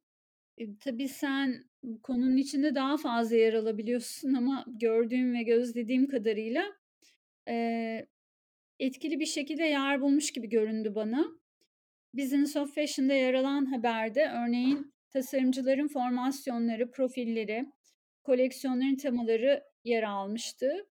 Eee, 0.58 0.70
tabii 0.80 1.08
sen 1.08 1.64
konunun 2.04 2.38
içinde 2.38 2.76
daha 2.76 2.98
fazla 2.98 3.36
yer 3.36 3.54
alabiliyorsun 3.54 4.34
ama 4.34 4.66
gördüğüm 4.68 5.34
ve 5.34 5.44
gözlediğim 5.44 6.08
kadarıyla, 6.08 6.64
eee, 7.48 8.08
etkili 8.80 9.20
bir 9.20 9.26
şekilde 9.26 9.64
yer 9.64 10.02
bulmuş 10.02 10.32
gibi 10.32 10.50
göründü 10.50 10.96
bana. 10.96 11.28
Business 12.14 12.56
of 12.56 12.76
Fashion'da 12.76 13.14
yer 13.14 13.34
alan 13.34 13.66
haberde 13.66 14.32
örneğin 14.46 14.94
tasarımcıların 15.10 15.88
formasyonları, 15.88 16.92
profilleri, 16.92 17.66
koleksiyonların 18.24 18.96
temaları 18.96 19.64
yer 19.84 20.04
almıştı. 20.04 20.88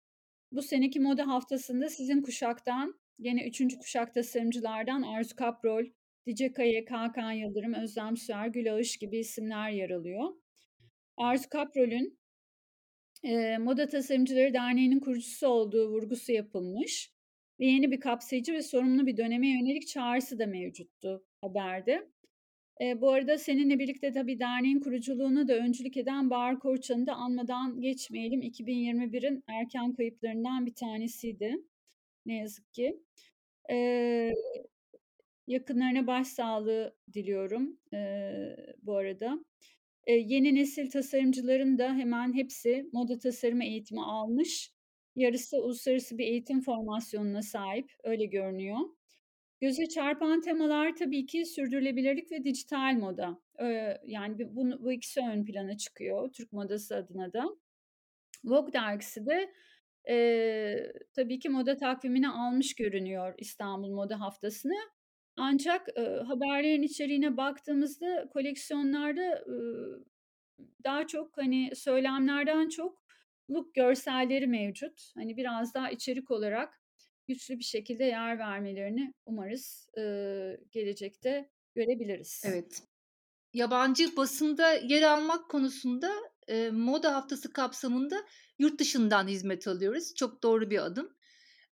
Bu 0.51 0.61
seneki 0.61 0.99
Moda 0.99 1.27
Haftası'nda 1.27 1.89
sizin 1.89 2.21
kuşaktan, 2.21 2.99
gene 3.21 3.47
3'üncü 3.47 3.77
kuşak 3.77 4.13
tasarımcılardan 4.13 5.01
Arzu 5.01 5.35
Kaprol, 5.35 5.85
Dice 6.29 6.53
Kayık, 6.53 6.91
Hakan 6.91 7.31
Yıldırım, 7.31 7.73
Özlem 7.73 8.17
Süer, 8.17 8.47
Gül 8.47 8.73
Ağış 8.73 8.97
gibi 8.97 9.17
isimler 9.17 9.69
yer 9.69 9.89
alıyor. 9.89 10.33
Arzu 11.17 11.49
Kaprol'ün, 11.49 12.19
eee, 13.23 13.57
Moda 13.57 13.87
Tasarımcıları 13.87 14.53
Derneği'nin 14.53 14.99
kurucusu 14.99 15.47
olduğu 15.47 15.89
vurgusu 15.89 16.31
yapılmış 16.31 17.11
ve 17.59 17.65
yeni 17.65 17.91
bir 17.91 17.99
kapsayıcı 17.99 18.53
ve 18.53 18.61
sorumlu 18.61 19.07
bir 19.07 19.17
döneme 19.17 19.47
yönelik 19.47 19.87
çağrısı 19.87 20.39
da 20.39 20.45
mevcuttu 20.45 21.25
haberde. 21.41 22.09
Eee, 22.81 23.01
bu 23.01 23.11
arada 23.11 23.37
seninle 23.37 23.79
birlikte 23.79 24.11
tabii 24.11 24.39
derneğin 24.39 24.79
kuruculuğuna 24.79 25.47
da 25.47 25.53
öncülük 25.53 25.97
eden 25.97 26.29
Bahar 26.29 26.59
Korçan'ı 26.59 27.07
da 27.07 27.13
anmadan 27.13 27.81
geçmeyelim. 27.81 28.41
2021'in 28.41 29.43
erken 29.47 29.93
kayıplarından 29.93 30.65
bir 30.65 30.75
tanesiydi 30.75 31.55
ne 32.25 32.37
yazık 32.37 32.73
ki. 32.73 32.99
Eee, 33.69 34.33
yakınlarına 35.49 36.07
başsağlığı 36.07 36.97
diliyorum, 37.13 37.79
eee, 37.93 38.57
bu 38.83 38.97
arada. 38.97 39.39
Eee, 40.07 40.15
yeni 40.27 40.55
nesil 40.55 40.91
tasarımcıların 40.91 41.77
da 41.79 41.93
hemen 41.95 42.33
hepsi 42.35 42.89
moda 42.93 43.19
tasarımı 43.19 43.65
eğitimi 43.65 44.03
almış. 44.05 44.73
Yarısı 45.17 45.63
uluslararası 45.63 46.17
bir 46.19 46.25
eğitim 46.27 46.61
formasyonuna 46.61 47.43
sahip, 47.43 47.91
öyle 48.03 48.25
görünüyor. 48.25 48.79
Göze 49.61 49.87
çarpan 49.89 50.41
temalar 50.41 50.95
tabii 50.95 51.25
ki 51.25 51.45
sürdürülebilirlik 51.45 52.31
ve 52.31 52.43
dijital 52.43 52.93
moda. 52.95 53.41
Eee, 53.61 54.01
yani 54.05 54.55
bunu 54.55 54.83
bu 54.83 54.91
ikisi 54.93 55.21
ön 55.21 55.45
plana 55.45 55.77
çıkıyor 55.77 56.33
Türk 56.33 56.53
modası 56.53 56.95
adına 56.97 57.33
da. 57.33 57.45
Vogue 58.45 58.73
dergisi 58.73 59.25
de, 59.25 59.51
eee, 60.09 60.93
tabii 61.15 61.39
ki 61.39 61.49
moda 61.49 61.77
takvimine 61.77 62.29
almış 62.29 62.75
görünüyor 62.75 63.35
İstanbul 63.37 63.89
Moda 63.91 64.19
Haftası'nı. 64.21 64.75
Ancak, 65.39 65.87
ııı, 65.99 66.21
haberlerin 66.23 66.81
içeriğine 66.83 67.37
baktığımızda 67.37 68.29
koleksiyonlarda, 68.33 69.43
ııı, 69.47 70.05
daha 70.85 71.07
çok, 71.07 71.37
hani, 71.37 71.71
söylemlerden 71.75 72.69
çok 72.69 73.03
look 73.51 73.75
görselleri 73.75 74.47
mevcut. 74.47 75.11
Hani, 75.15 75.37
biraz 75.37 75.73
daha 75.73 75.91
içerik 75.91 76.31
olarak 76.31 76.73
güçlü 77.27 77.59
bir 77.59 77.63
şekilde 77.65 78.05
yer 78.05 78.39
vermelerini 78.39 79.13
umarız, 79.25 79.89
ııı, 79.97 80.57
gelecekte 80.71 81.49
görebiliriz. 81.75 82.43
Evet. 82.43 82.83
Yabancı 83.53 84.17
basında 84.17 84.73
yer 84.73 85.01
almak 85.03 85.49
konusunda, 85.51 86.11
eee, 86.49 86.71
Moda 86.71 87.15
Haftası 87.15 87.53
kapsamında 87.53 88.17
yurt 88.59 88.79
dışından 88.79 89.27
hizmet 89.29 89.67
alıyoruz. 89.69 90.15
Çok 90.15 90.43
doğru 90.43 90.71
bir 90.71 90.85
adım. 90.85 91.15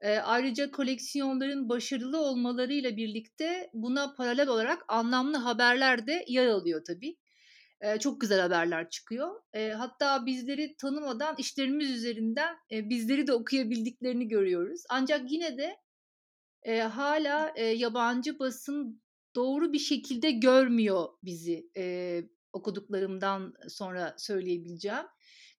Eee, 0.04 0.20
ayrıca 0.20 0.72
koleksiyonların 0.72 1.70
başarılı 1.70 2.18
olmalarıyla 2.20 2.98
birlikte 2.98 3.70
buna 3.74 4.14
paralel 4.18 4.48
olarak 4.50 4.86
anlamlı 4.88 5.38
haberler 5.38 6.08
de 6.08 6.26
yer 6.28 6.48
alıyor 6.48 6.82
tabii. 6.88 7.18
Eee, 7.84 8.00
çok 8.00 8.22
güzel 8.22 8.42
haberler 8.42 8.90
çıkıyor. 8.90 9.42
Eee, 9.56 9.72
hatta 9.72 10.26
bizleri 10.26 10.76
tanımadan 10.78 11.36
işlerimiz 11.38 11.92
üzerinden, 11.92 12.56
eee, 12.70 12.90
bizleri 12.90 13.28
de 13.28 13.34
okuyabildiklerini 13.34 14.28
görüyoruz. 14.28 14.84
Ancak 14.90 15.32
yine 15.32 15.58
de, 15.58 15.78
eee, 16.66 16.82
hâlâ, 16.82 17.54
eee, 17.58 17.66
yabancı 17.66 18.40
basın 18.40 19.02
doğru 19.36 19.74
bir 19.74 19.80
şekilde 19.80 20.32
görmüyor 20.32 21.08
bizi, 21.24 21.70
eee, 21.76 22.30
okuduklarımdan 22.54 23.54
sonra 23.70 24.16
söyleyebileceğim. 24.18 25.06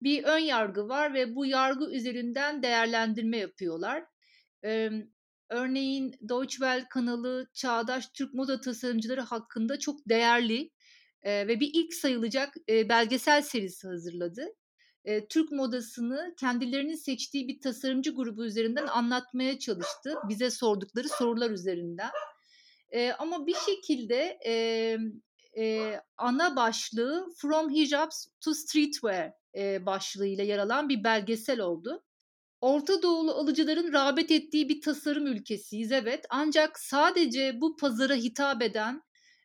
Bir 0.02 0.24
ön 0.24 0.38
yargı 0.38 0.88
var 0.88 1.14
ve 1.14 1.34
bu 1.36 1.46
yargı 1.46 1.90
üzerinden 1.92 2.62
değerlendirme 2.62 3.38
yapıyorlar. 3.38 4.04
Emm 4.62 5.08
Örneğin 5.50 6.14
Deutsche 6.28 6.56
Welle 6.56 6.88
kanalı 6.90 7.46
çağdaş 7.54 8.08
Türk 8.08 8.34
moda 8.34 8.60
tasarımcıları 8.60 9.20
hakkında 9.20 9.78
çok 9.78 10.08
değerli 10.08 10.70
e, 11.22 11.48
ve 11.48 11.60
bir 11.60 11.70
ilk 11.74 11.94
sayılacak 11.94 12.54
e, 12.68 12.88
belgesel 12.88 13.42
serisi 13.42 13.88
hazırladı. 13.88 14.46
E, 15.04 15.28
Türk 15.28 15.52
modasını 15.52 16.34
kendilerinin 16.40 16.94
seçtiği 16.94 17.48
bir 17.48 17.60
tasarımcı 17.60 18.14
grubu 18.14 18.44
üzerinden 18.44 18.86
anlatmaya 18.86 19.58
çalıştı. 19.58 20.14
Bize 20.28 20.50
sordukları 20.50 21.08
sorular 21.08 21.50
üzerinden. 21.50 22.10
E, 22.90 23.12
ama 23.12 23.46
bir 23.46 23.56
şekilde 23.66 24.38
e, 24.46 24.52
e, 25.58 25.94
ana 26.16 26.56
başlığı 26.56 27.28
From 27.36 27.70
Hijabs 27.70 28.26
to 28.40 28.54
Streetwear 28.54 29.32
e, 29.56 29.86
başlığıyla 29.86 30.44
yer 30.44 30.58
alan 30.58 30.88
bir 30.88 31.04
belgesel 31.04 31.60
oldu. 31.60 32.04
Orta 32.60 33.02
Doğulu 33.02 33.32
alıcıların 33.32 33.92
rağbet 33.92 34.30
ettiği 34.30 34.68
bir 34.68 34.80
tasarım 34.80 35.26
ülkesiyiz 35.26 35.92
evet. 35.92 36.26
Ancak 36.30 36.78
sadece 36.78 37.60
bu 37.60 37.76
pazara 37.76 38.14
hitap 38.14 38.62
eden 38.62 39.02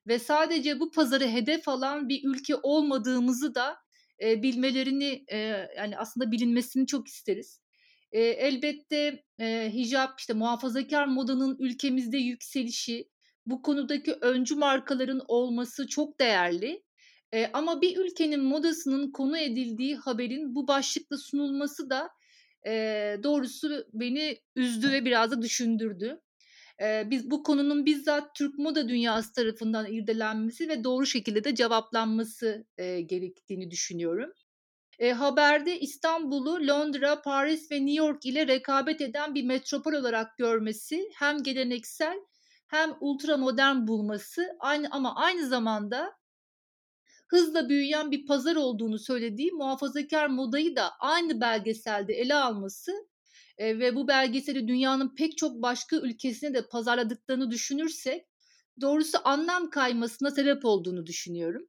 ve 0.07 0.19
sadece 0.19 0.79
bu 0.79 0.91
pazarı 0.91 1.27
hedef 1.27 1.67
alan 1.67 2.09
bir 2.09 2.21
ülke 2.23 2.55
olmadığımızı 2.55 3.55
da 3.55 3.77
e, 4.21 4.43
bilmelerini 4.43 5.23
e, 5.31 5.37
yani 5.77 5.97
aslında 5.97 6.31
bilinmesini 6.31 6.87
çok 6.87 7.07
isteriz. 7.07 7.61
E, 8.11 8.21
elbette 8.21 9.23
e, 9.39 9.71
hicap 9.73 10.19
işte 10.19 10.33
muhafazakar 10.33 11.05
modanın 11.05 11.57
ülkemizde 11.59 12.17
yükselişi, 12.17 13.09
bu 13.45 13.61
konudaki 13.61 14.13
öncü 14.13 14.55
markaların 14.55 15.21
olması 15.27 15.87
çok 15.87 16.19
değerli. 16.19 16.83
E, 17.33 17.49
ama 17.53 17.81
bir 17.81 17.97
ülkenin 17.97 18.43
modasının 18.43 19.11
konu 19.11 19.37
edildiği 19.37 19.95
haberin 19.95 20.55
bu 20.55 20.67
başlıkla 20.67 21.17
sunulması 21.17 21.89
da 21.89 22.09
e, 22.67 23.17
doğrusu 23.23 23.85
beni 23.93 24.37
üzdü 24.55 24.91
ve 24.91 25.05
biraz 25.05 25.31
da 25.31 25.41
düşündürdü. 25.41 26.21
E, 26.81 27.03
biz 27.09 27.31
bu 27.31 27.43
konunun 27.43 27.85
bizzat 27.85 28.35
Türk 28.35 28.59
moda 28.59 28.89
dünyası 28.89 29.33
tarafından 29.33 29.93
irdelenmesi 29.93 30.69
ve 30.69 30.83
doğru 30.83 31.05
şekilde 31.05 31.43
de 31.43 31.55
cevaplanması 31.55 32.65
e, 32.77 33.01
gerektiğini 33.01 33.71
düşünüyorum. 33.71 34.33
E, 34.99 35.11
haberde 35.11 35.79
İstanbul'u 35.79 36.67
Londra, 36.67 37.21
Paris 37.21 37.71
ve 37.71 37.75
New 37.75 38.05
York 38.05 38.25
ile 38.25 38.47
rekabet 38.47 39.01
eden 39.01 39.35
bir 39.35 39.43
metropol 39.43 39.93
olarak 39.93 40.37
görmesi 40.37 41.09
hem 41.15 41.43
geleneksel 41.43 42.17
hem 42.67 42.93
ultra 42.99 43.37
modern 43.37 43.87
bulması 43.87 44.47
aynı 44.59 44.87
ama 44.91 45.15
aynı 45.15 45.47
zamanda 45.47 46.13
hızla 47.33 47.69
büyüyen 47.69 48.11
bir 48.11 48.25
pazar 48.25 48.55
olduğunu 48.55 48.99
söylediği 48.99 49.51
muhafazakar 49.51 50.27
modayı 50.27 50.75
da 50.75 50.91
aynı 50.99 51.41
belgeselde 51.41 52.13
ele 52.13 52.35
alması 52.35 52.91
e, 53.57 53.79
ve 53.79 53.95
bu 53.95 54.07
belgeseli 54.07 54.67
dünyanın 54.67 55.15
pek 55.15 55.37
çok 55.37 55.61
başka 55.61 55.95
ülkesine 55.95 56.53
de 56.53 56.67
pazarladıklarını 56.67 57.51
düşünürsek 57.51 58.25
doğrusu 58.81 59.17
anlam 59.23 59.69
kaymasına 59.69 60.31
sebep 60.31 60.65
olduğunu 60.65 61.05
düşünüyorum. 61.05 61.67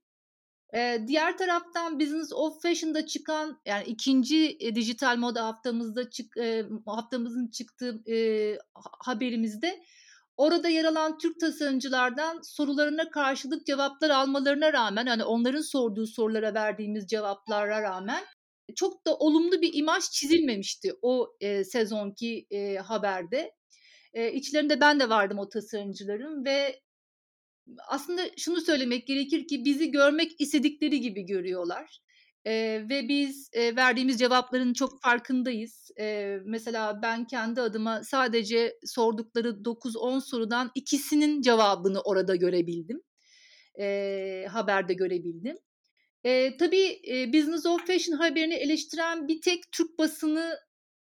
Ee, 0.74 1.04
diğer 1.06 1.38
taraftan 1.38 2.00
Business 2.00 2.32
of 2.32 2.62
Fashion'da 2.62 3.06
çıkan 3.06 3.60
yani 3.66 3.84
ikinci 3.84 4.56
e, 4.60 4.74
dijital 4.74 5.16
moda 5.16 5.46
haftamızda 5.46 6.10
çık 6.10 6.36
e, 6.36 6.66
haftamızın 6.86 7.48
çıktığı 7.48 8.02
e, 8.12 8.58
haberimizde 9.04 9.84
orada 10.36 10.68
yer 10.68 10.84
alan 10.84 11.18
Türk 11.18 11.40
tasarımcılardan 11.40 12.40
sorularına 12.42 13.10
karşılık 13.10 13.66
cevaplar 13.66 14.10
almalarına 14.10 14.72
rağmen 14.72 15.06
hani 15.06 15.24
onların 15.24 15.60
sorduğu 15.60 16.06
sorulara 16.06 16.54
verdiğimiz 16.54 17.06
cevaplara 17.06 17.82
rağmen 17.82 18.24
çok 18.76 19.06
da 19.06 19.16
olumlu 19.16 19.62
bir 19.62 19.70
imaj 19.74 20.04
çizilmemişti 20.04 20.92
o 21.02 21.36
e, 21.40 21.64
sezonki 21.64 22.46
e, 22.50 22.76
haberde. 22.76 23.52
E, 24.14 24.32
içlerinde 24.32 24.80
ben 24.80 25.00
de 25.00 25.08
vardım 25.08 25.38
o 25.38 25.48
tasarımcıların 25.48 26.44
ve 26.44 26.80
aslında 27.88 28.22
şunu 28.36 28.60
söylemek 28.60 29.06
gerekir 29.06 29.46
ki 29.46 29.64
bizi 29.64 29.90
görmek 29.90 30.40
istedikleri 30.40 31.00
gibi 31.00 31.22
görüyorlar. 31.22 32.00
Ee, 32.46 32.86
ve 32.90 33.08
biz 33.08 33.50
e, 33.52 33.76
verdiğimiz 33.76 34.18
cevapların 34.18 34.72
çok 34.72 35.02
farkındayız. 35.02 35.90
Ee, 36.00 36.38
mesela 36.44 37.02
ben 37.02 37.26
kendi 37.26 37.60
adıma 37.60 38.04
sadece 38.04 38.78
sordukları 38.84 39.48
9-10 39.48 40.20
sorudan 40.20 40.70
ikisinin 40.74 41.42
cevabını 41.42 42.00
orada 42.00 42.36
görebildim. 42.36 43.00
E, 43.80 44.46
haberde 44.50 44.94
görebildim. 44.94 45.58
E, 46.24 46.56
tabii 46.56 47.00
e, 47.08 47.32
Business 47.32 47.66
of 47.66 47.86
Fashion 47.86 48.16
haberini 48.16 48.54
eleştiren 48.54 49.28
bir 49.28 49.40
tek 49.40 49.72
Türk 49.72 49.98
basını, 49.98 50.58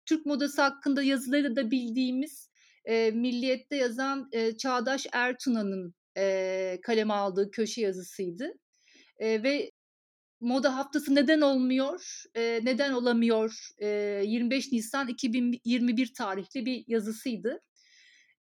Türk 0.06 0.26
modası 0.26 0.62
hakkında 0.62 1.02
yazıları 1.02 1.56
da 1.56 1.70
bildiğimiz 1.70 2.50
e, 2.84 3.10
Milliyet'te 3.10 3.76
yazan 3.76 4.28
e, 4.32 4.56
Çağdaş 4.56 5.06
Ertuna'nın 5.12 5.94
e, 6.16 6.78
kaleme 6.82 7.14
aldığı 7.14 7.50
köşe 7.50 7.80
yazısıydı. 7.80 8.52
E, 9.18 9.42
ve 9.42 9.71
moda 10.42 10.76
haftası 10.76 11.14
neden 11.14 11.40
olmuyor, 11.40 12.22
e, 12.34 12.60
neden 12.62 12.92
olamıyor 12.92 13.68
e, 13.78 13.88
25 14.26 14.72
Nisan 14.72 15.08
2021 15.08 16.14
tarihli 16.14 16.66
bir 16.66 16.84
yazısıydı. 16.86 17.60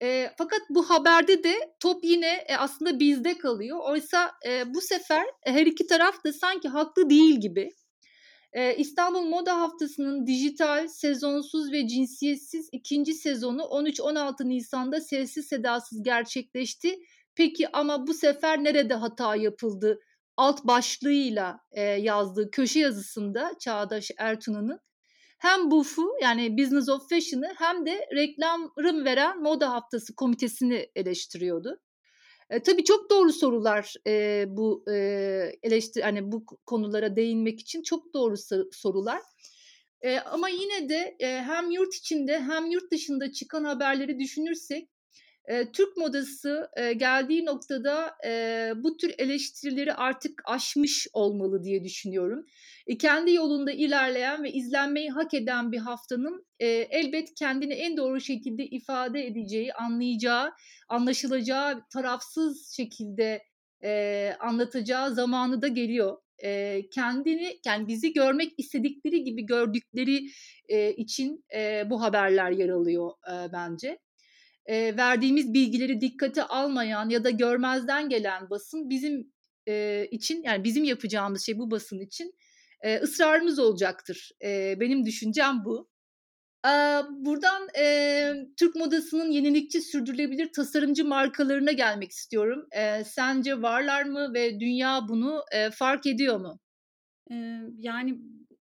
E, 0.02 0.30
fakat 0.38 0.60
bu 0.70 0.90
haberde 0.90 1.44
de 1.44 1.54
top 1.80 2.04
yine 2.04 2.44
e, 2.48 2.56
aslında 2.56 3.00
bizde 3.00 3.38
kalıyor. 3.38 3.78
Oysa 3.82 4.32
e, 4.46 4.74
bu 4.74 4.80
sefer 4.80 5.24
her 5.44 5.66
iki 5.66 5.86
taraf 5.86 6.24
da 6.24 6.32
sanki 6.32 6.68
haklı 6.68 7.10
değil 7.10 7.40
gibi. 7.40 7.70
E, 8.52 8.76
İstanbul 8.76 9.22
Moda 9.22 9.60
Haftası'nın 9.60 10.26
dijital, 10.26 10.88
sezonsuz 10.88 11.72
ve 11.72 11.88
cinsiyetsiz 11.88 12.68
ikinci 12.72 13.14
sezonu 13.14 13.62
13-16 13.62 14.48
Nisan'da 14.48 15.00
sessiz 15.00 15.46
sedasız 15.46 16.02
gerçekleşti 16.02 16.98
Peki 17.38 17.68
ama 17.72 18.06
bu 18.06 18.14
sefer 18.14 18.64
nerede 18.64 18.94
hata 18.94 19.36
yapıldı? 19.36 20.00
Alt 20.38 20.64
başlığıyla 20.64 21.60
e, 21.72 21.82
yazdığı 21.82 22.50
köşe 22.50 22.80
yazısında 22.80 23.52
Çağdaş 23.60 24.10
Ertuna'nın 24.18 24.80
hem 25.38 25.70
BUF'u 25.70 26.12
yani 26.22 26.58
Business 26.58 26.88
of 26.88 27.08
Fashion'ı 27.10 27.54
hem 27.58 27.86
de 27.86 28.08
reklamım 28.14 29.04
veren 29.04 29.42
Moda 29.42 29.70
Haftası 29.70 30.14
komitesini 30.14 30.90
eleştiriyordu. 30.96 31.80
E, 32.50 32.62
tabii 32.62 32.84
çok 32.84 33.10
doğru 33.10 33.32
sorular 33.32 33.94
e, 34.06 34.44
bu 34.48 34.84
e, 34.90 34.94
eleştir 35.62 36.02
hani 36.02 36.32
bu 36.32 36.46
konulara 36.66 37.16
değinmek 37.16 37.60
için 37.60 37.82
çok 37.82 38.14
doğru 38.14 38.34
sorular. 38.72 39.22
E, 40.02 40.18
ama 40.18 40.48
yine 40.48 40.88
de 40.88 41.16
e, 41.20 41.26
hem 41.26 41.70
yurt 41.70 41.94
içinde 41.94 42.40
hem 42.40 42.66
yurt 42.66 42.92
dışında 42.92 43.32
çıkan 43.32 43.64
haberleri 43.64 44.18
düşünürsek 44.18 44.88
e, 45.48 45.72
Türk 45.72 45.96
modası 45.96 46.70
e, 46.76 46.92
geldiği 46.92 47.44
noktada 47.44 48.16
e, 48.26 48.72
bu 48.76 48.96
tür 48.96 49.14
eleştirileri 49.18 49.94
artık 49.94 50.42
aşmış 50.44 51.08
olmalı 51.12 51.64
diye 51.64 51.84
düşünüyorum. 51.84 52.46
E, 52.86 52.98
kendi 52.98 53.32
yolunda 53.32 53.72
ilerleyen 53.72 54.42
ve 54.42 54.52
izlenmeyi 54.52 55.10
hak 55.10 55.34
eden 55.34 55.72
bir 55.72 55.78
haftanın 55.78 56.46
e, 56.60 56.66
elbet 56.66 57.34
kendini 57.34 57.72
en 57.74 57.96
doğru 57.96 58.20
şekilde 58.20 58.66
ifade 58.66 59.26
edeceği, 59.26 59.72
anlayacağı, 59.74 60.52
anlaşılacağı, 60.88 61.82
tarafsız 61.92 62.72
şekilde 62.76 63.42
e, 63.84 64.32
anlatacağı 64.40 65.14
zamanı 65.14 65.62
da 65.62 65.68
geliyor. 65.68 66.16
E, 66.44 66.82
kendini, 66.90 67.60
yani 67.66 67.88
bizi 67.88 68.12
görmek 68.12 68.52
istedikleri 68.58 69.24
gibi 69.24 69.46
gördükleri 69.46 70.30
e, 70.68 70.92
için 70.92 71.44
e, 71.54 71.90
bu 71.90 72.02
haberler 72.02 72.50
yer 72.50 72.68
alıyor 72.68 73.10
e, 73.10 73.52
bence 73.52 73.98
e, 74.68 74.96
verdiğimiz 74.96 75.54
bilgileri 75.54 76.00
dikkate 76.00 76.42
almayan 76.42 77.08
ya 77.08 77.24
da 77.24 77.30
görmezden 77.30 78.08
gelen 78.08 78.50
basın 78.50 78.90
bizim 78.90 79.32
e, 79.68 80.06
için 80.10 80.42
yani 80.42 80.64
bizim 80.64 80.84
yapacağımız 80.84 81.46
şey 81.46 81.58
bu 81.58 81.70
basın 81.70 82.00
için 82.00 82.34
e, 82.80 82.96
ısrarımız 82.98 83.58
olacaktır. 83.58 84.30
E, 84.44 84.80
benim 84.80 85.06
düşüncem 85.06 85.64
bu. 85.64 85.88
E, 86.66 86.72
buradan 87.10 87.68
e, 87.78 88.34
Türk 88.58 88.76
modasının 88.76 89.30
yenilikçi 89.30 89.80
sürdürülebilir 89.80 90.52
tasarımcı 90.52 91.04
markalarına 91.04 91.72
gelmek 91.72 92.10
istiyorum. 92.10 92.66
E, 92.72 93.04
sence 93.04 93.62
varlar 93.62 94.02
mı 94.02 94.34
ve 94.34 94.60
dünya 94.60 95.00
bunu 95.08 95.44
e, 95.52 95.70
fark 95.70 96.06
ediyor 96.06 96.40
mu? 96.40 96.60
E, 97.30 97.34
yani 97.76 98.18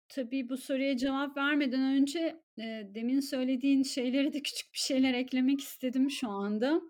tabii 0.09 0.49
bu 0.49 0.57
soruya 0.57 0.97
cevap 0.97 1.37
vermeden 1.37 1.81
önce 1.81 2.42
Demin 2.57 3.19
söylediğin 3.19 3.83
şeylere 3.83 4.33
de 4.33 4.41
küçük 4.41 4.73
bir 4.73 4.79
şeyler 4.79 5.13
eklemek 5.13 5.61
istedim 5.61 6.11
şu 6.11 6.29
anda. 6.29 6.81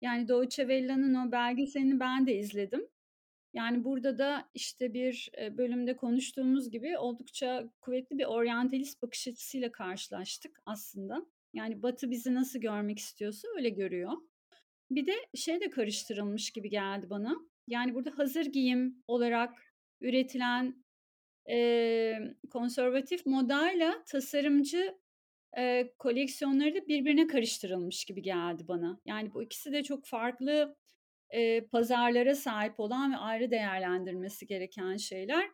Yani 0.00 0.28
Deutsche 0.28 0.62
Welle'nin 0.62 1.14
o 1.14 1.32
belgeselini 1.32 2.00
ben 2.00 2.26
de 2.26 2.38
izledim. 2.38 2.88
Yani 3.54 3.84
burada 3.84 4.18
da 4.18 4.48
işte 4.54 4.94
bir 4.94 5.30
bölümde 5.58 5.96
konuştuğumuz 5.96 6.70
gibi 6.70 6.98
oldukça 6.98 7.70
kuvvetli 7.80 8.18
bir 8.18 8.24
oryantalist 8.24 9.02
bakış 9.02 9.28
açısıyla 9.28 9.72
karşılaştık 9.72 10.60
aslında. 10.66 11.26
Yani 11.54 11.82
Batı 11.82 12.10
bizi 12.10 12.34
nasıl 12.34 12.58
görmek 12.58 12.98
istiyorsa 12.98 13.48
öyle 13.56 13.68
görüyor. 13.68 14.12
Bir 14.90 15.06
de 15.06 15.12
şey 15.34 15.60
de 15.60 15.70
karıştırılmış 15.70 16.50
gibi 16.50 16.70
geldi 16.70 17.10
bana. 17.10 17.36
Yani 17.66 17.94
burada 17.94 18.18
hazır 18.18 18.46
giyim 18.46 19.02
olarak 19.06 19.74
üretilen 20.00 20.84
e, 21.50 22.18
konservatif 22.50 23.26
modayla 23.26 24.04
tasarımcı 24.06 24.98
eee, 25.56 25.94
koleksiyonları 25.98 26.74
da 26.74 26.88
birbirine 26.88 27.26
karıştırılmış 27.26 28.04
gibi 28.04 28.22
geldi 28.22 28.68
bana. 28.68 29.00
Yani, 29.06 29.34
bu 29.34 29.42
ikisi 29.42 29.72
de 29.72 29.82
çok 29.82 30.06
farklı, 30.06 30.76
eee, 31.34 31.68
pazarlara 31.72 32.34
sahip 32.34 32.80
olan 32.80 33.12
ve 33.12 33.16
ayrı 33.16 33.50
değerlendirilmesi 33.50 34.46
gereken 34.46 34.96
şeyler. 34.96 35.50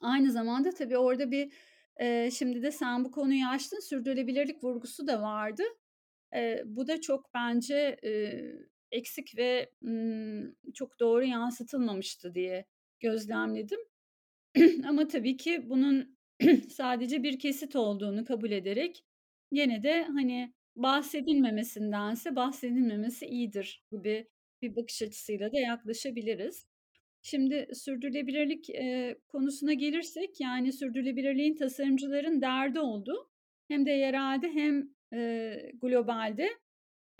Aynı 0.00 0.32
zamanda 0.32 0.70
tabii 0.70 0.98
orada 0.98 1.30
bir, 1.30 1.52
eee, 2.00 2.30
şimdi 2.38 2.62
de 2.62 2.70
sen 2.72 3.04
bu 3.04 3.10
konuyu 3.10 3.46
açtın, 3.46 3.80
sürdürülebilirlik 3.80 4.64
vurgusu 4.64 5.06
da 5.06 5.22
vardı. 5.22 5.62
Eee, 6.34 6.62
bu 6.66 6.88
da 6.88 7.00
çok 7.00 7.34
bence, 7.34 7.96
eee, 8.02 8.54
eksik 8.92 9.38
ve, 9.38 9.70
ımm, 9.84 10.56
çok 10.74 11.00
doğru 11.00 11.24
yansıtılmamıştı 11.24 12.34
diye 12.34 12.66
gözlemledim. 13.00 13.80
Ama 14.88 15.08
tabii 15.08 15.36
ki 15.36 15.70
bunun 15.70 16.16
sadece 16.70 17.22
bir 17.22 17.38
kesit 17.38 17.76
olduğunu 17.76 18.24
kabul 18.24 18.50
ederek 18.50 19.04
gene 19.52 19.82
de, 19.82 20.02
hani, 20.04 20.52
bahsedilmemesindense 20.76 22.36
bahsedilmemesi 22.36 23.26
iyidir 23.26 23.84
gibi 23.90 24.28
bir 24.62 24.76
bakış 24.76 25.02
açısıyla 25.02 25.52
da 25.52 25.58
yaklaşabiliriz. 25.60 26.66
Şimdi 27.22 27.68
sürdürülebilirlik, 27.74 28.68
eee, 28.70 29.18
konusuna 29.28 29.72
gelirsek, 29.74 30.40
yani, 30.40 30.72
sürdürülebilirliğin 30.72 31.54
tasarımcıların 31.56 32.42
derdi 32.42 32.80
olduğu 32.80 33.30
hem 33.68 33.86
de 33.86 33.90
yerelde 33.90 34.48
hem, 34.52 34.90
eee, 35.12 35.72
globalde, 35.82 36.48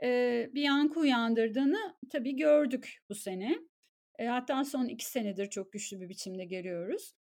eee, 0.02 0.50
bir 0.54 0.62
yankı 0.62 1.00
uyandırdığını 1.00 1.78
tabii 2.10 2.36
gördük 2.36 2.98
bu 3.10 3.14
sene. 3.14 3.58
Eee, 4.20 4.26
hatta 4.26 4.64
son 4.64 4.88
2 4.88 5.06
senedir 5.06 5.46
çok 5.50 5.72
güçlü 5.72 6.00
bir 6.00 6.08
biçimde 6.08 6.44
görüyoruz. 6.46 7.14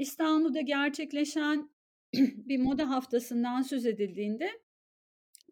İstanbul'da 0.00 0.60
gerçekleşen 0.60 1.70
bir 2.14 2.58
moda 2.58 2.90
haftasından 2.90 3.62
söz 3.62 3.86
edildiğinde 3.86 4.50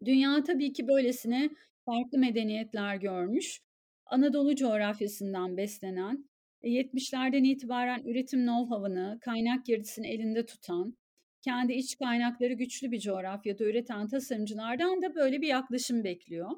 dünya 0.05 0.43
tabii 0.43 0.73
ki 0.73 0.87
böylesine 0.87 1.49
farklı 1.85 2.17
medeniyetler 2.17 2.95
görmüş. 2.95 3.61
Anadolu 4.05 4.55
coğrafyasından 4.55 5.57
beslenen, 5.57 6.29
eee, 6.63 6.71
70'lerden 6.71 7.43
itibaren 7.43 8.03
üretim 8.05 8.39
know-how'ını, 8.39 9.19
kaynak 9.19 9.65
girdisini 9.65 10.07
elinde 10.07 10.45
tutan, 10.45 10.97
kendi 11.41 11.73
iç 11.73 11.97
kaynakları 11.97 12.53
güçlü 12.53 12.91
bir 12.91 12.99
coğrafyada 12.99 13.63
üreten 13.63 14.07
tasarımcılardan 14.07 15.01
da 15.01 15.15
böyle 15.15 15.41
bir 15.41 15.47
yaklaşım 15.47 16.03
bekliyor. 16.03 16.51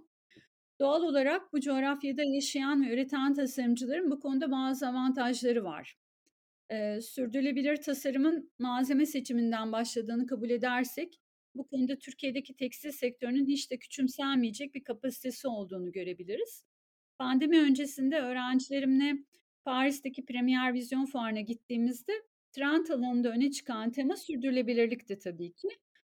Doğal 0.79 1.03
olarak 1.03 1.53
bu 1.53 1.59
coğrafyada 1.61 2.23
yaşayan 2.23 2.85
ve 2.85 2.93
üreten 2.93 3.33
tasarımcıların 3.33 4.11
bu 4.11 4.19
konuda 4.19 4.51
bazı 4.51 4.87
avantajları 4.87 5.63
var. 5.63 6.00
Eee, 6.71 7.01
sürdürülebilir 7.01 7.77
tasarımın 7.77 8.51
malzeme 8.59 9.05
seçiminden 9.05 9.71
başladığını 9.71 10.27
kabul 10.27 10.49
edersek, 10.49 11.19
bu 11.55 11.67
konuda 11.67 11.99
Türkiye'deki 11.99 12.55
tekstil 12.55 12.91
sektörünün 12.91 13.47
hiç 13.47 13.71
de 13.71 13.77
küçümsenmeyecek 13.79 14.75
bir 14.75 14.83
kapasitesi 14.83 15.47
olduğunu 15.47 15.91
görebiliriz. 15.91 16.65
Pandemi 17.17 17.59
öncesinde 17.61 18.19
öğrencilerimle 18.19 19.13
Paris'teki 19.65 20.25
Premier 20.25 20.73
Vizyon 20.73 21.05
Fuarı'na 21.05 21.41
gittiğimizde 21.41 22.13
trend 22.51 22.87
alanında 22.87 23.29
öne 23.29 23.51
çıkan 23.51 23.91
tema 23.91 24.15
sürdürülebilirlikti 24.15 25.19
tabii 25.19 25.53
ki 25.53 25.69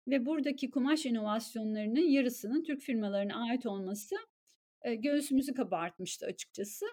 ve 0.09 0.27
buradaki 0.27 0.71
kumaş 0.71 1.07
inovasyonlarının 1.07 2.01
yarısının 2.11 2.65
Türk 2.65 2.81
firmalarına 2.81 3.35
ait 3.51 3.67
olması, 3.67 4.17
göğsümüzü 4.99 5.55
kabartmıştı 5.55 6.27
açıkçası. 6.27 6.87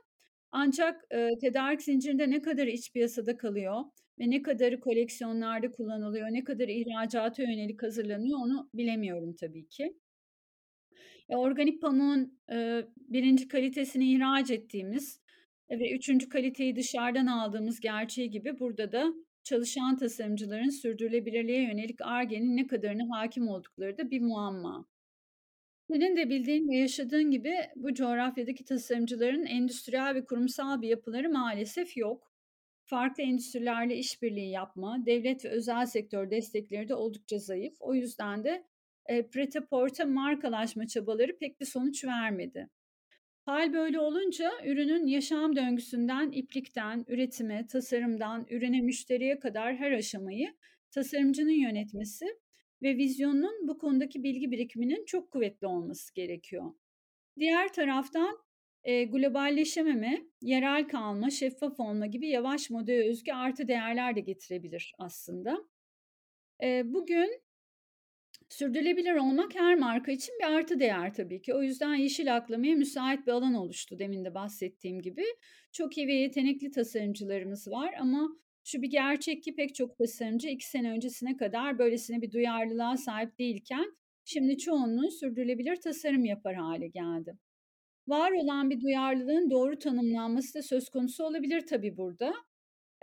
Ancak, 0.53 1.05
eee, 1.13 1.29
tedarik 1.41 1.81
zincirinde 1.81 2.29
ne 2.31 2.41
kadarı 2.41 2.69
iç 2.71 2.93
piyasada 2.93 3.37
kalıyor 3.37 3.81
ve 4.19 4.29
ne 4.31 4.41
kadarı 4.43 4.79
koleksiyonlarda 4.79 5.71
kullanılıyor, 5.71 6.27
ne 6.31 6.43
kadarı 6.45 6.71
ihracata 6.71 7.43
yönelik 7.43 7.83
hazırlanıyor 7.83 8.39
onu 8.39 8.69
bilemiyorum 8.75 9.35
tabii 9.41 9.67
ki. 9.69 9.95
E, 11.29 11.35
organik 11.35 11.81
pamuğun, 11.81 12.39
eee, 12.51 12.87
1'inci 12.97 13.47
kalitesini 13.47 14.11
ihraç 14.13 14.51
ettiğimiz, 14.51 15.19
eee, 15.71 15.79
ve 15.79 15.91
3'üncü 15.91 16.29
kaliteyi 16.29 16.75
dışarıdan 16.75 17.27
aldığımız 17.27 17.79
gerçeği 17.79 18.29
gibi 18.29 18.59
burada 18.59 18.91
da 18.91 19.13
çalışan 19.43 19.97
tasarımcıların 19.97 20.69
sürdürülebilirliğe 20.69 21.61
yönelik 21.63 22.01
Ar-Ge'nin 22.01 22.57
ne 22.57 22.67
kadarına 22.67 23.03
hâkim 23.19 23.47
oldukları 23.47 23.97
da 23.97 24.11
bir 24.11 24.21
muamma. 24.21 24.85
Senin 25.93 26.15
de 26.17 26.29
bildiğin 26.29 26.69
ve 26.69 26.75
yaşadığın 26.77 27.31
gibi 27.31 27.55
bu 27.75 27.93
coğrafyadaki 27.93 28.65
tasarımcıların 28.65 29.45
endüstriyel 29.45 30.15
ve 30.15 30.25
kurumsal 30.25 30.81
bir 30.81 30.87
yapıları 30.87 31.29
maalesef 31.29 31.97
yok. 31.97 32.33
Farklı 32.85 33.23
endüstrilerle 33.23 33.97
işbirliği 33.97 34.49
yapma, 34.51 35.05
devlet 35.05 35.45
ve 35.45 35.49
özel 35.49 35.85
sektör 35.85 36.31
destekleri 36.31 36.89
de 36.89 36.95
oldukça 36.95 37.39
zayıf. 37.39 37.73
O 37.79 37.93
yüzden 37.95 38.43
de, 38.43 38.63
eee, 39.09 39.21
prêt-à-porter 39.21 40.05
markalaşma 40.05 40.87
çabaları 40.87 41.37
pek 41.37 41.59
bir 41.61 41.65
sonuç 41.65 42.05
vermedi. 42.05 42.69
Hâl 43.45 43.73
böyle 43.73 43.99
olunca 43.99 44.51
ürünün 44.65 45.07
yaşam 45.07 45.55
döngüsünden 45.55 46.31
iplikten 46.31 47.05
üretime, 47.07 47.67
tasarımdan 47.67 48.45
ürüne, 48.49 48.81
müşteriye 48.81 49.39
kadar 49.39 49.75
her 49.75 49.91
aşamayı 49.91 50.53
tasarımcının 50.91 51.61
yönetmesi 51.61 52.25
ve 52.83 52.97
vizyonunun 52.97 53.67
bu 53.67 53.77
konudaki 53.77 54.23
bilgi 54.23 54.51
birikiminin 54.51 55.05
çok 55.05 55.31
kuvvetli 55.31 55.67
olması 55.67 56.13
gerekiyor. 56.13 56.71
Diğer 57.39 57.73
taraftan, 57.73 58.37
eee, 58.85 59.03
globalleşememe, 59.05 60.21
yerel 60.41 60.87
kalma, 60.87 61.29
şeffaf 61.29 61.79
olma 61.79 62.05
gibi 62.07 62.29
yavaş 62.29 62.69
modaya 62.69 63.03
özgü 63.09 63.31
artı 63.33 63.67
değerler 63.67 64.15
de 64.15 64.19
getirebilir 64.21 64.93
aslında. 64.99 65.57
Eee, 66.61 66.83
bugün 66.85 67.41
sürdürülebilir 68.49 69.13
olmak 69.15 69.55
her 69.55 69.75
marka 69.75 70.11
için 70.11 70.35
bir 70.39 70.45
artı 70.45 70.79
değer 70.79 71.13
tabii 71.13 71.41
ki. 71.41 71.53
O 71.53 71.63
yüzden 71.63 71.95
yeşil 71.95 72.35
aklamaya 72.35 72.75
müsait 72.75 73.27
bir 73.27 73.31
alan 73.31 73.53
oluştu 73.53 73.99
demin 73.99 74.25
de 74.25 74.33
bahsettiğim 74.33 75.01
gibi. 75.01 75.23
Çok 75.71 75.97
iyi 75.97 76.07
ve 76.07 76.13
yetenekli 76.13 76.71
tasarımcılarımız 76.71 77.67
var 77.71 77.93
ama 77.99 78.29
şu 78.63 78.81
bir 78.81 78.89
gerçek 78.89 79.43
ki 79.43 79.55
pek 79.55 79.75
çok 79.75 79.97
tasarımcı 79.97 80.49
2 80.49 80.69
sene 80.69 80.91
öncesine 80.91 81.37
kadar 81.37 81.79
böylesine 81.79 82.21
bir 82.21 82.31
duyarlılığa 82.31 82.97
sahip 82.97 83.39
değilken 83.39 83.95
şimdi 84.25 84.57
çoğunluğu 84.57 85.11
sürdürülebilir 85.11 85.75
tasarım 85.75 86.25
yapar 86.25 86.55
hâle 86.55 86.87
geldi. 86.87 87.37
Var 88.07 88.31
olan 88.31 88.69
bir 88.69 88.81
duyarlılığın 88.81 89.49
doğru 89.51 89.79
tanımlanması 89.79 90.53
da 90.53 90.61
söz 90.61 90.89
konusu 90.89 91.23
olabilir 91.25 91.67
tabii 91.67 91.97
burada. 91.97 92.33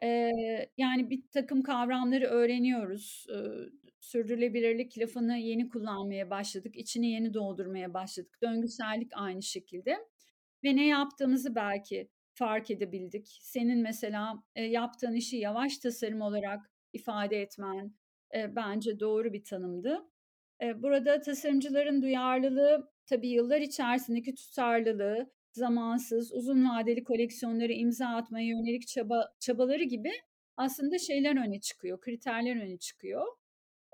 Eee, 0.02 0.70
yani 0.78 1.10
birtakım 1.10 1.62
kavramları 1.62 2.26
öğreniyoruz. 2.26 3.26
Iıı, 3.28 3.70
sürdürülebilirlik 4.00 4.98
lafını 4.98 5.38
yeni 5.38 5.68
kullanmaya 5.68 6.30
başladık, 6.30 6.76
içini 6.76 7.10
yeni 7.10 7.34
doldurmaya 7.34 7.94
başladık. 7.94 8.38
Döngüsellik 8.42 9.12
aynı 9.14 9.42
şekilde 9.42 9.98
ve 10.64 10.76
ne 10.76 10.86
yaptığımızı 10.86 11.54
belki 11.54 12.08
fark 12.40 12.70
edebildik. 12.70 13.28
Senin 13.42 13.80
mesela, 13.82 14.34
eee, 14.56 14.64
yaptığın 14.64 15.14
işi 15.14 15.36
yavaş 15.36 15.78
tasarım 15.78 16.20
olarak 16.22 16.72
ifade 16.92 17.42
etmen, 17.42 17.94
eee, 18.34 18.52
bence 18.56 19.00
doğru 19.00 19.32
bir 19.32 19.44
tanımdı. 19.44 19.98
Eee, 20.62 20.82
burada 20.82 21.20
tasarımcıların 21.20 22.02
duyarlılığı, 22.02 22.90
tabii 23.06 23.28
yıllar 23.28 23.60
içerisindeki 23.60 24.34
tutarlılığı, 24.34 25.30
zamansız, 25.52 26.32
uzun 26.32 26.70
vadeli 26.70 27.04
koleksiyonlara 27.04 27.72
imza 27.72 28.06
atmaya 28.08 28.46
yönelik 28.48 28.88
çaba 28.88 29.28
çabaları 29.40 29.84
gibi 29.84 30.12
aslında 30.56 30.98
şeyler 30.98 31.46
öne 31.46 31.60
çıkıyor, 31.60 32.00
kriterler 32.00 32.56
öne 32.56 32.78
çıkıyor. 32.78 33.26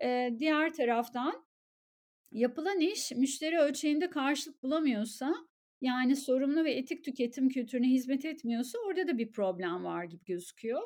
Eee, 0.03 0.37
diğer 0.41 0.75
taraftan 0.75 1.47
yapılan 2.33 2.81
iş 2.81 3.13
müşteri 3.13 3.59
ölçeğinde 3.59 4.11
karşılık 4.11 4.63
bulamıyorsa, 4.63 5.35
yani 5.81 6.17
sorumlu 6.17 6.65
ve 6.65 6.73
etik 6.73 7.05
tüketim 7.05 7.49
kültürüne 7.49 7.89
hizmet 7.89 8.25
etmiyorsa 8.25 8.79
orada 8.87 9.09
da 9.09 9.19
bir 9.19 9.33
problem 9.33 9.85
var 9.85 10.05
gibi 10.05 10.25
gözüküyor. 10.25 10.83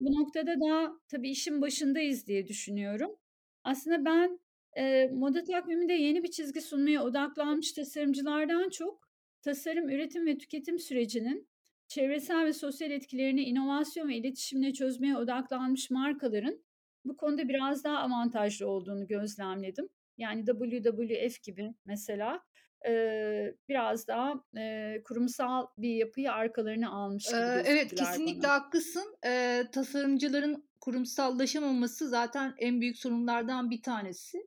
Bu 0.00 0.20
noktada 0.20 0.60
da 0.60 0.92
tabii 1.08 1.30
işin 1.30 1.60
başındayız 1.62 2.26
diye 2.26 2.46
düşünüyorum. 2.48 3.16
Aslında 3.64 4.04
ben, 4.04 4.40
eee, 4.76 5.10
moda 5.14 5.44
takviminde 5.44 5.92
yeni 5.92 6.22
bir 6.24 6.30
çizgi 6.30 6.60
sunmaya 6.60 7.04
odaklanmış 7.04 7.72
tasarımcılardan 7.72 8.68
çok, 8.70 9.08
tasarım, 9.42 9.88
üretim 9.88 10.26
ve 10.26 10.38
tüketim 10.38 10.78
sürecinin 10.78 11.48
çevresel 11.88 12.44
ve 12.46 12.52
sosyal 12.52 12.90
etkilerini 12.90 13.42
inovasyon 13.44 14.08
ve 14.08 14.16
iletişimle 14.16 14.72
çözmeye 14.72 15.16
odaklanmış 15.16 15.90
markaların 15.90 16.64
bu 17.04 17.16
konuda 17.16 17.48
biraz 17.48 17.84
daha 17.84 17.98
avantajlı 17.98 18.68
olduğunu 18.68 19.06
gözlemledim. 19.06 19.88
Yani 20.18 20.44
WWF 20.46 21.42
gibi 21.42 21.74
mesela, 21.84 22.40
eee, 22.86 23.56
biraz 23.68 24.08
daha, 24.08 24.44
eee, 24.56 25.02
kurumsal 25.04 25.66
bir 25.78 25.94
yapıyı 25.96 26.32
arkalarına 26.32 26.90
almış 26.90 27.34
gibi 27.34 27.50
Eee, 27.50 27.62
evet, 27.64 27.94
gözüktüler 27.94 27.94
kesinlikle 27.94 28.48
bana. 28.48 28.48
haklısın. 28.48 29.16
Eee, 29.24 29.68
tasarımcıların 29.72 30.70
kurumsallaşamaması 30.80 32.08
zaten 32.08 32.54
en 32.58 32.80
büyük 32.80 32.98
sorunlardan 32.98 33.70
bir 33.70 33.82
tanesi. 33.82 34.38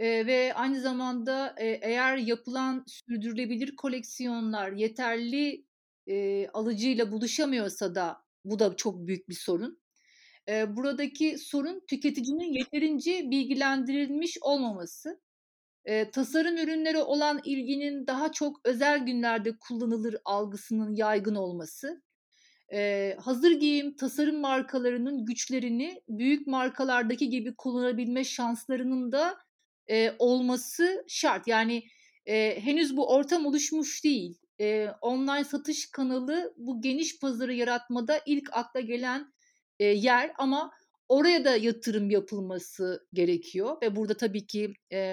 Eee, 0.00 0.26
ve 0.26 0.54
aynı 0.54 0.80
zamanda, 0.80 1.54
eee, 1.60 1.80
eğer 1.82 2.16
yapılan 2.16 2.84
sürdürülebilir 2.88 3.76
koleksiyonlar 3.76 4.72
yeterli, 4.72 5.66
eee, 6.06 6.48
alıcıyla 6.54 7.12
buluşamıyorsa 7.12 7.94
da 7.94 8.18
bu 8.44 8.58
da 8.58 8.76
çok 8.76 9.06
büyük 9.06 9.28
bir 9.28 9.34
sorun. 9.34 9.80
Eee, 10.48 10.66
buradaki 10.76 11.38
sorun 11.38 11.82
tüketicinin 11.90 12.52
yeterince 12.52 13.30
bilgilendirilmiş 13.30 14.38
olmaması. 14.42 15.20
Eee, 15.86 16.10
tasarım 16.10 16.56
ürünleri 16.56 16.98
olan 16.98 17.40
ilginin 17.44 18.06
daha 18.06 18.32
çok 18.32 18.60
özel 18.64 18.98
günlerde 18.98 19.56
kullanılır 19.60 20.16
algısının 20.24 20.94
yaygın 20.96 21.34
olması, 21.34 22.02
eee, 22.72 23.18
hazır 23.22 23.52
giyim 23.52 23.96
tasarım 23.96 24.40
markalarının 24.40 25.26
güçlerini 25.26 26.02
büyük 26.08 26.46
markalardaki 26.46 27.30
gibi 27.30 27.54
kullanabilme 27.56 28.24
şanslarının 28.24 29.12
da, 29.12 29.38
eee, 29.88 30.16
olması 30.18 31.04
şart. 31.08 31.48
Yani, 31.48 31.82
eee, 32.26 32.60
henüz 32.60 32.96
bu 32.96 33.08
ortam 33.14 33.46
oluşmuş 33.46 34.04
değil. 34.04 34.38
Eee, 34.58 34.92
online 35.02 35.44
satış 35.44 35.90
kanalı 35.90 36.54
bu 36.56 36.82
geniş 36.82 37.20
pazarı 37.20 37.54
yaratmada 37.54 38.20
ilk 38.26 38.50
akla 38.56 38.80
gelen, 38.80 39.32
eee, 39.80 39.86
yer 39.88 40.32
ama 40.38 40.72
oraya 41.12 41.44
da 41.44 41.56
yatırım 41.56 42.10
yapılması 42.10 43.06
gerekiyor 43.12 43.76
ve 43.82 43.96
burada 43.96 44.16
tabii 44.16 44.46
ki, 44.46 44.72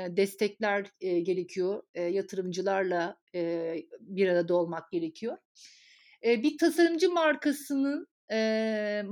destekler, 0.09 0.85
gerekiyor. 1.01 1.83
Yatırımcılarla, 1.95 3.17
bir 3.99 4.27
arada 4.27 4.55
olmak 4.55 4.91
gerekiyor. 4.91 5.37
Bir 6.23 6.57
tasarımcı 6.57 7.09
markasının, 7.11 8.07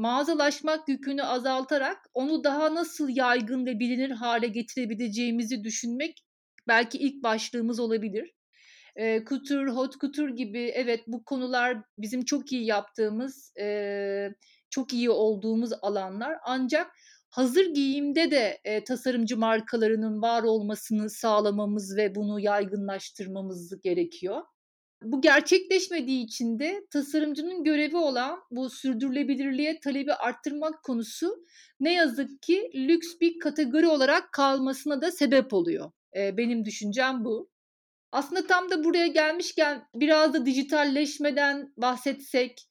mağazalaşmak 0.02 0.90
yükünü 0.90 1.24
azaltarak 1.24 1.98
onu 2.14 2.44
daha 2.44 2.76
nasıl 2.76 3.10
yaygın 3.10 3.66
ve 3.66 3.80
bilinir 3.80 4.12
hâle 4.12 4.48
getirebileceğimizi 4.48 5.64
düşünmek 5.64 6.24
belki 6.68 6.98
ilk 6.98 7.24
başlığımız 7.24 7.80
olabilir. 7.80 8.34
Eee, 8.98 9.24
couture, 9.30 9.72
haute 9.72 9.98
couture 10.02 10.32
gibi 10.32 10.60
evet, 10.60 11.04
bu 11.08 11.24
konular 11.24 11.78
bizim 11.98 12.26
çok 12.26 12.52
iyi 12.52 12.66
yaptığımız, 12.66 13.54
eee, 13.58 14.36
çok 14.70 14.93
iyi 14.93 15.09
olduğumuz 15.09 15.72
alanlar. 15.82 16.38
Ancak 16.45 16.91
hazır 17.30 17.65
giyimde 17.65 18.32
de, 18.32 18.59
eee, 18.65 18.84
tasarımcı 18.84 19.38
markalarının 19.38 20.22
var 20.22 20.43
olmasını 20.43 21.09
sağlamamız 21.09 21.97
ve 21.97 22.15
bunu 22.15 22.39
yaygınlaştırmamız 22.39 23.82
gerekiyor. 23.82 24.41
Bu 25.03 25.22
gerçekleşmediği 25.22 26.26
için 26.26 26.59
de 26.59 26.88
tasarımcının 26.91 27.63
görevi 27.63 27.97
olan 27.97 28.39
bu 28.51 28.70
sürdürülebilirliğe 28.70 29.80
talebi 29.80 30.13
arttırmak 30.13 30.84
konusu 30.84 31.45
ne 31.80 31.93
yazık 31.93 32.41
ki 32.41 32.72
lüks 32.76 33.07
bir 33.22 33.39
kategori 33.39 33.88
olarak 33.88 34.32
kalmasına 34.34 35.01
da 35.01 35.11
sebep 35.11 35.53
oluyor. 35.53 35.91
Eee, 36.15 36.34
benim 36.38 36.65
düşüncem 36.65 37.26
bu. 37.26 37.49
Aslında 38.11 38.47
tam 38.47 38.72
da 38.72 38.84
buraya 38.84 39.07
gelmişken 39.07 39.84
biraz 39.95 40.34
da 40.34 40.45
dijitalleşmeden 40.45 41.74
bahsetsek, 41.78 42.61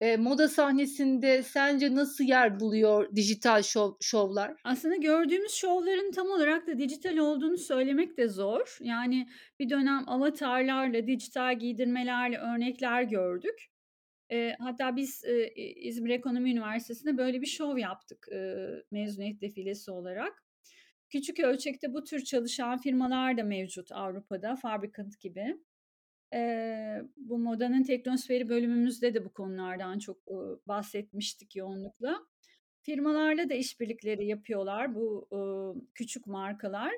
eee, 0.00 0.16
moda 0.16 0.48
sahnesinde 0.48 1.42
sence 1.42 1.94
nasıl 1.94 2.24
yer 2.24 2.60
buluyor 2.60 3.16
dijital 3.16 3.62
şov 3.62 3.92
şovlar? 4.00 4.56
Aslında 4.64 4.96
gördüğümüz 4.96 5.52
şovların 5.52 6.12
tam 6.12 6.26
olarak 6.30 6.66
da 6.66 6.78
dijital 6.78 7.16
olduğunu 7.16 7.58
söylemek 7.58 8.16
de 8.18 8.28
zor. 8.28 8.78
Yani 8.80 9.28
bir 9.58 9.70
dönem 9.70 10.04
avatarlarla, 10.08 11.06
dijital 11.06 11.58
giydirmelerle 11.58 12.38
örnekler 12.38 13.02
gördük. 13.02 13.66
Eee, 14.30 14.56
hatta 14.60 14.96
biz, 14.96 15.24
İ 15.56 15.74
İzmir 15.88 16.10
Ekonomi 16.10 16.50
Üniversitesi'nde 16.52 17.18
böyle 17.18 17.40
bir 17.40 17.46
şov 17.46 17.78
yaptık, 17.78 18.28
ııı, 18.32 18.84
mezuniyet 18.90 19.40
defilesi 19.40 19.90
olarak. 19.90 20.44
Küçük 21.10 21.40
ölçekte 21.40 21.94
bu 21.94 22.04
tür 22.04 22.24
çalışan 22.24 22.78
firmalar 22.78 23.38
da 23.38 23.44
mevcut 23.44 23.92
Avrupa'da, 23.92 24.56
Fabrikant 24.56 25.20
gibi. 25.20 25.56
Eee, 26.32 27.02
bu 27.16 27.38
Modanın 27.38 27.82
Teknosferi 27.82 28.48
bölümümüzde 28.48 29.14
de 29.14 29.24
bu 29.24 29.32
konulardan 29.32 29.98
çok, 29.98 30.18
ııı, 30.30 30.60
bahsetmiştik 30.68 31.56
yoğunlukla. 31.56 32.18
Firmalarla 32.82 33.48
da 33.50 33.54
işbirlikleri 33.54 34.26
yapıyorlar 34.26 34.94
bu, 34.94 35.28
ııı, 35.32 35.74
küçük 35.94 36.26
markalar. 36.26 36.92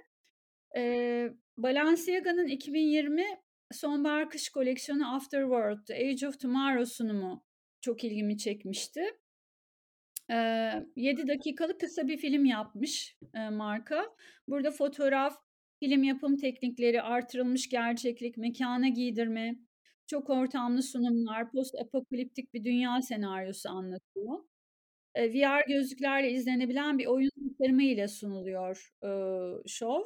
Eee, 0.76 1.32
Balenciaga'nın 1.56 2.46
2020 2.48 3.24
sonbahar 3.72 4.30
kış 4.30 4.48
koleksiyonu 4.50 5.14
After 5.16 5.42
World: 5.42 5.84
The 5.86 5.94
Age 6.08 6.28
of 6.28 6.40
Tomorrow 6.40 6.86
sunumu 6.86 7.44
çok 7.80 8.04
ilgimi 8.04 8.38
çekmişti. 8.38 9.02
Eee, 10.30 10.86
7 10.96 11.28
dakikalık 11.28 11.80
kısa 11.80 12.08
bir 12.08 12.16
film 12.16 12.44
yapmış, 12.44 13.16
eee, 13.34 13.50
marka. 13.50 14.04
Burada 14.48 14.70
fotoğraf, 14.70 15.36
film 15.80 16.04
yapım 16.04 16.36
teknikleri, 16.36 17.02
artırılmış 17.02 17.68
gerçeklik, 17.68 18.36
mekâna 18.36 18.88
giydirme, 18.88 19.56
çok 20.06 20.30
ortamlı 20.30 20.82
sunumlar, 20.82 21.50
post 21.52 21.74
apokaliptik 21.74 22.54
bir 22.54 22.64
dünya 22.64 23.02
senaryosu 23.02 23.68
anlatıyor. 23.70 24.38
VR 25.18 25.68
gözlüklerle 25.68 26.30
izlenebilen 26.32 26.98
bir 26.98 27.06
oyun 27.06 27.30
tasarımı 27.58 27.82
ile 27.84 28.08
sunuluyor, 28.08 28.92
ııı, 29.04 29.62
şov 29.68 30.02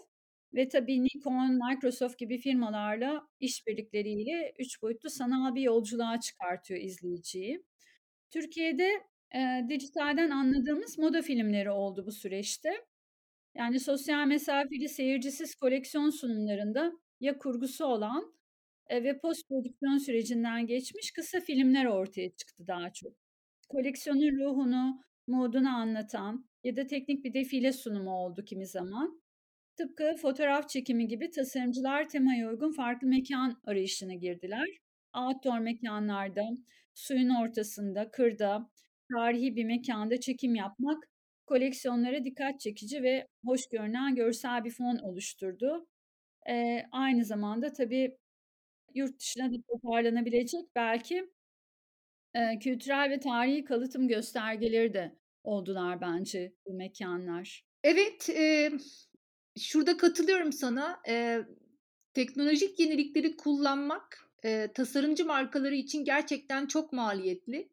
ve 0.54 0.68
tabii 0.68 1.04
Nikon, 1.04 1.60
Microsoft 1.70 2.18
gibi 2.18 2.38
firmalarla 2.38 3.28
işbirlikleriyle 3.40 4.54
3 4.58 4.82
boyutlu 4.82 5.10
sanal 5.10 5.54
bir 5.54 5.62
yolculuğa 5.62 6.20
çıkartıyor 6.20 6.80
izleyiciyi. 6.80 7.64
Türkiye'de, 8.30 8.90
eee, 9.34 9.66
dijitalden 9.68 10.30
anladığımız 10.30 10.98
moda 10.98 11.22
filmleri 11.22 11.70
oldu 11.70 12.06
bu 12.06 12.12
süreçte. 12.12 12.70
Yani 13.54 13.80
sosyal 13.80 14.26
mesafeli, 14.26 14.88
seyircisiz 14.88 15.54
koleksiyon 15.54 16.10
sunumlarında 16.10 16.92
ya 17.20 17.38
kurgusu 17.38 17.84
olan, 17.84 18.34
eee, 18.90 19.04
ve 19.04 19.18
post 19.18 19.48
prodüksiyon 19.48 19.98
sürecinden 19.98 20.66
geçmiş 20.66 21.10
kısa 21.12 21.40
filmler 21.40 21.84
ortaya 21.86 22.30
çıktı 22.30 22.66
daha 22.66 22.92
çok. 22.92 23.12
Koleksiyonun 23.68 24.40
ruhunu, 24.40 25.00
moodunu 25.26 25.68
anlatan 25.76 26.46
ya 26.64 26.76
da 26.76 26.86
teknik 26.86 27.24
bir 27.24 27.34
defile 27.34 27.72
sunumu 27.72 28.10
oldu 28.10 28.44
kimi 28.44 28.66
zaman. 28.66 29.22
Tıpkı 29.76 30.16
fotoğraf 30.22 30.68
çekimi 30.68 31.08
gibi 31.08 31.30
tasarımcılar 31.30 32.08
temaya 32.08 32.48
uygun 32.50 32.72
farklı 32.72 33.08
mekân 33.08 33.56
arayışına 33.64 34.14
girdiler. 34.14 34.68
Outdoor 35.16 35.58
mekânlarda, 35.58 36.42
suyun 36.94 37.28
ortasında, 37.30 38.10
kırda, 38.10 38.70
tarihi 39.14 39.56
bir 39.56 39.64
mekânda 39.64 40.20
çekim 40.20 40.54
yapmak 40.54 41.04
koleksiyonlara 41.46 42.24
dikkat 42.24 42.60
çekici 42.60 43.02
ve 43.02 43.28
hoş 43.44 43.68
görünen 43.68 44.14
görsel 44.14 44.64
bir 44.64 44.70
fon 44.70 44.96
oluşturdu. 44.98 45.86
Eee, 46.48 46.88
aynı 46.92 47.24
zamanda 47.24 47.72
tabii 47.72 48.18
yurt 48.94 49.20
dışına 49.20 49.52
da 49.52 49.56
toparlanabilecek 49.68 50.64
belki 50.76 51.26
eee, 52.34 52.58
kültürel 52.62 53.10
ve 53.10 53.20
tarihi 53.20 53.64
kalıtım 53.64 54.08
göstergeleri 54.08 54.94
de 54.94 55.16
oldular 55.44 56.00
bence 56.00 56.52
bu 56.66 56.74
mekânlar. 56.74 57.64
Evet, 57.84 58.30
emm, 58.34 58.78
şurada 59.58 59.96
katılıyorum 59.96 60.52
sana. 60.52 61.00
Eee, 61.08 61.46
teknolojik 62.14 62.80
yenilikleri 62.80 63.36
kullanmak, 63.36 64.30
eee, 64.44 64.72
tasarımcı 64.72 65.26
markaları 65.26 65.74
için 65.74 66.04
gerçekten 66.04 66.66
çok 66.66 66.92
maliyetli. 66.92 67.71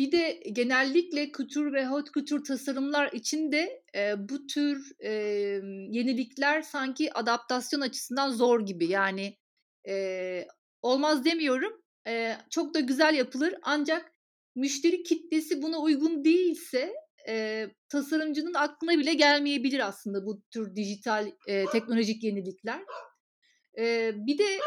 Bir 0.00 0.12
de 0.12 0.42
genellikle 0.52 1.32
couture 1.32 1.72
ve 1.72 1.84
haute 1.84 2.10
couture 2.14 2.42
tasarımlar 2.42 3.12
için 3.12 3.52
de, 3.52 3.82
eee, 3.94 4.16
bu 4.18 4.46
tür, 4.46 4.92
emm, 5.00 5.92
yenilikler 5.92 6.62
sanki 6.62 7.12
adaptasyon 7.14 7.80
açısından 7.80 8.30
zor 8.30 8.66
gibi. 8.66 8.86
Yani, 8.88 9.38
eee, 9.86 10.48
olmaz 10.82 11.24
demiyorum, 11.24 11.72
eee, 12.06 12.38
çok 12.50 12.74
da 12.74 12.80
güzel 12.80 13.14
yapılır 13.14 13.54
ancak 13.62 14.12
müşteri 14.56 15.02
kitlesi 15.02 15.62
buna 15.62 15.78
uygun 15.80 16.24
değilse, 16.24 16.94
eee, 17.28 17.74
tasarımcının 17.88 18.54
aklına 18.54 18.98
bile 18.98 19.14
gelmeyebilir 19.14 19.88
aslında 19.88 20.26
bu 20.26 20.42
tür 20.50 20.76
dijital, 20.76 21.32
eee, 21.48 21.66
teknolojik 21.72 22.24
yenilikler. 22.24 22.82
Eee, 23.78 24.14
bir 24.16 24.38
de 24.38 24.58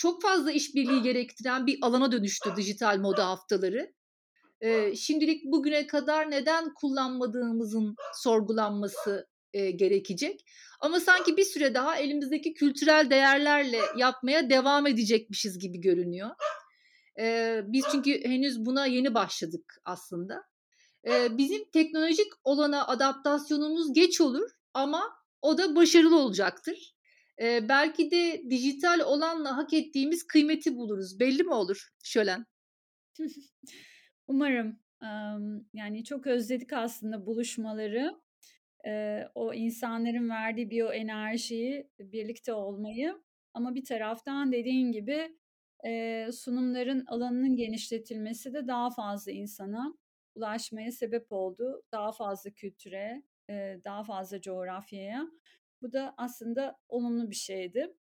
çok 0.00 0.22
fazla 0.22 0.52
işbirliği 0.52 1.02
gerektiren 1.02 1.66
bir 1.66 1.78
alana 1.82 2.12
dönüştü 2.12 2.50
dijital 2.56 2.98
moda 2.98 3.28
haftaları. 3.28 3.92
Eee, 4.62 4.94
şimdilik 4.96 5.44
bugüne 5.44 5.86
kadar 5.86 6.30
neden 6.30 6.74
kullanmadığımızın 6.74 7.96
sorgulanması, 8.14 9.28
eee, 9.52 9.70
gerekecek. 9.70 10.44
Ama 10.80 11.00
sanki 11.00 11.36
bir 11.36 11.44
süre 11.44 11.74
daha 11.74 11.96
elimizdeki 11.96 12.54
kültürel 12.54 13.10
değerlerle 13.10 13.78
yapmaya 13.96 14.50
devam 14.50 14.86
edecekmişiz 14.86 15.58
gibi 15.58 15.80
görünüyor. 15.80 16.30
Eee, 17.18 17.64
biz 17.66 17.84
çünkü 17.92 18.24
henüz 18.24 18.66
buna 18.66 18.86
yeni 18.86 19.14
başladık 19.14 19.80
aslında. 19.84 20.42
Eee, 21.06 21.28
bizim 21.30 21.70
teknolojik 21.70 22.32
olana 22.44 22.86
adaptasyonumuz 22.86 23.92
geç 23.92 24.20
olur 24.20 24.50
ama 24.74 25.02
o 25.42 25.58
da 25.58 25.76
başarılı 25.76 26.18
olacaktır. 26.18 26.94
Eee, 27.40 27.66
belki 27.68 28.10
de 28.10 28.42
dijital 28.50 29.00
olanla 29.00 29.56
hak 29.56 29.72
ettiğimiz 29.74 30.26
kıymeti 30.26 30.76
buluruz. 30.76 31.20
Belli 31.20 31.42
mi 31.42 31.54
olur 31.54 31.88
Şölen? 32.04 32.46
Umarım. 34.28 34.78
Yani 35.74 36.04
çok 36.04 36.26
özledik 36.26 36.72
aslında 36.72 37.26
buluşmaları. 37.26 38.20
O 39.34 39.54
insanların 39.54 40.28
verdiği 40.30 40.70
biyoenerjiyi, 40.70 41.90
birlikte 42.00 42.52
olmayı 42.52 43.22
ama 43.54 43.74
bir 43.74 43.84
taraftan 43.84 44.52
dediğin 44.52 44.92
gibi, 44.92 45.38
sunumların 46.32 47.04
alanının 47.06 47.56
genişletilmesi 47.56 48.54
de 48.54 48.66
daha 48.68 48.90
fazla 48.90 49.32
insana 49.32 49.94
ulaşmaya 50.34 50.92
sebep 50.92 51.32
oldu. 51.32 51.82
Daha 51.92 52.12
fazla 52.12 52.50
kültüre, 52.50 53.22
daha 53.84 54.04
fazla 54.04 54.40
coğrafyaya. 54.40 55.26
Bu 55.82 55.92
da 55.92 56.14
aslında 56.16 56.78
olumlu 56.88 57.30
bir 57.30 57.34
şeydi. 57.34 57.94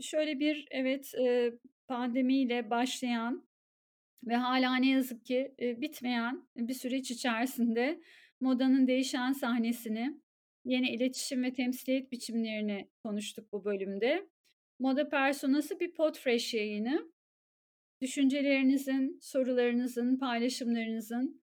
Şöyle 0.00 0.40
bir 0.40 0.68
evet, 0.70 1.12
pandemiyle 1.88 2.70
başlayan 2.70 3.48
ve 4.26 4.36
hâlâ 4.36 4.76
ne 4.76 4.88
yazık 4.88 5.26
ki, 5.26 5.54
bitmeyen 5.58 6.48
bir 6.56 6.74
süreç 6.74 7.10
içerisinde 7.10 8.00
modanın 8.40 8.86
değişen 8.86 9.32
sahnesini, 9.32 10.20
yeni 10.64 10.90
iletişim 10.90 11.42
ve 11.42 11.52
temsiliyet 11.52 12.12
biçimlerini 12.12 12.90
konuştuk 13.04 13.52
bu 13.52 13.64
bölümde. 13.64 14.28
Moda 14.78 15.08
Personası 15.08 15.80
bir 15.80 15.92
Podfresh 15.92 16.54
yayını. 16.54 17.12
Düşüncelerinizin, 18.02 19.18
sorularınızın, 19.22 20.18
paylaşımlarınızın 20.18 21.43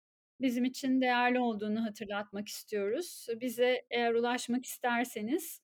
bizim 0.44 0.66
için 0.66 1.02
değerli 1.02 1.40
olduğunu 1.40 1.86
hatırlatmak 1.86 2.48
istiyoruz. 2.50 3.28
Bize 3.42 3.84
eğer 3.92 4.14
ulaşmak 4.16 4.66
isterseniz, 4.66 5.62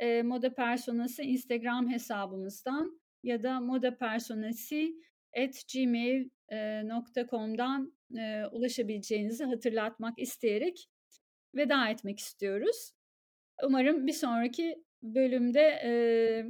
eee, 0.00 0.22
Moda 0.24 0.54
Personası 0.54 1.22
Instagram 1.24 1.90
hesabımızdan 1.92 3.00
ya 3.24 3.42
da 3.42 3.60
modapersonasi@gmail 3.60 6.28
eee, 6.52 6.88
nokta 6.88 7.26
com'dan, 7.28 7.92
eee, 8.14 8.44
ulaşabileceğinizi 8.52 9.44
hatırlatmak 9.44 10.18
isteyerek 10.18 10.86
veda 11.56 11.88
etmek 11.90 12.20
istiyoruz. 12.20 12.92
Umarım 13.64 14.06
bir 14.06 14.12
sonraki 14.12 14.84
bölümde, 15.02 15.60
eee, 15.84 16.46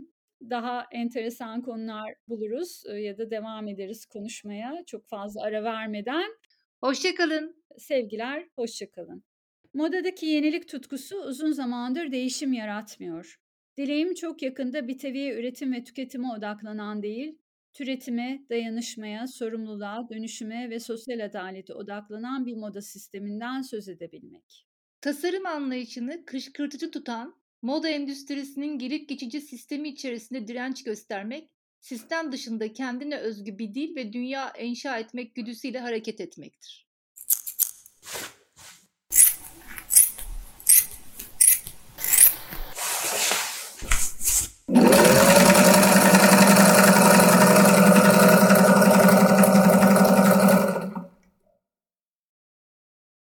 daha 0.51 0.87
enteresan 0.93 1.62
konular 1.62 2.15
buluruz, 2.29 2.83
ııı, 2.89 2.99
ya 3.01 3.19
da 3.19 3.31
devam 3.31 3.69
ederiz 3.69 4.07
konuşmaya 4.07 4.83
çok 4.87 5.09
fazla 5.09 5.43
ara 5.43 5.65
vermeden. 5.65 6.31
Hoşça 6.85 7.14
kalın. 7.14 7.64
Sevgiler, 7.78 8.49
hoşça 8.57 8.91
kalın. 8.91 9.24
Modadaki 9.74 10.26
yenilik 10.26 10.68
tutkusu 10.68 11.16
uzun 11.16 11.53
zamandır 11.53 12.12
değişim 12.12 12.53
yaratmıyor. 12.53 13.41
Dileğim 13.76 14.14
çok 14.14 14.43
yakında 14.43 14.89
bir 14.89 15.37
üretim 15.37 15.72
ve 15.72 15.85
tüketime 15.85 16.28
odaklanan 16.39 17.03
değil, 17.03 17.39
türetime, 17.72 18.47
dayanışmaya, 18.51 19.26
sorumluluğa, 19.26 20.09
dönüşüme 20.11 20.70
ve 20.70 20.80
sosyal 20.80 21.24
adalete 21.24 21.74
odaklanan 21.74 22.47
bir 22.47 22.57
moda 22.57 22.82
sisteminden 22.82 23.62
söz 23.62 23.89
edebilmek. 23.89 24.66
Tasarım 25.01 25.47
anlayışını 25.47 26.24
kışkırtıcı 26.24 26.91
tutan, 26.91 27.35
moda 27.62 27.89
endüstrisinin 27.89 28.78
gelip 28.78 29.09
geçici 29.09 29.41
sistemi 29.41 29.89
içerisinde 29.89 30.49
direnç 30.49 30.85
göstermek, 30.85 31.51
sistem 31.85 32.32
dışında 32.32 32.72
kendine 32.72 33.16
özgü 33.16 33.59
bir 33.59 33.74
dil 33.74 33.97
ve 33.97 34.12
dünya 34.12 34.53
inşa 34.53 34.99
etmek 34.99 35.35
güdüsüyle 35.35 35.80
hareket 35.80 36.20
etmektir. 36.20 36.89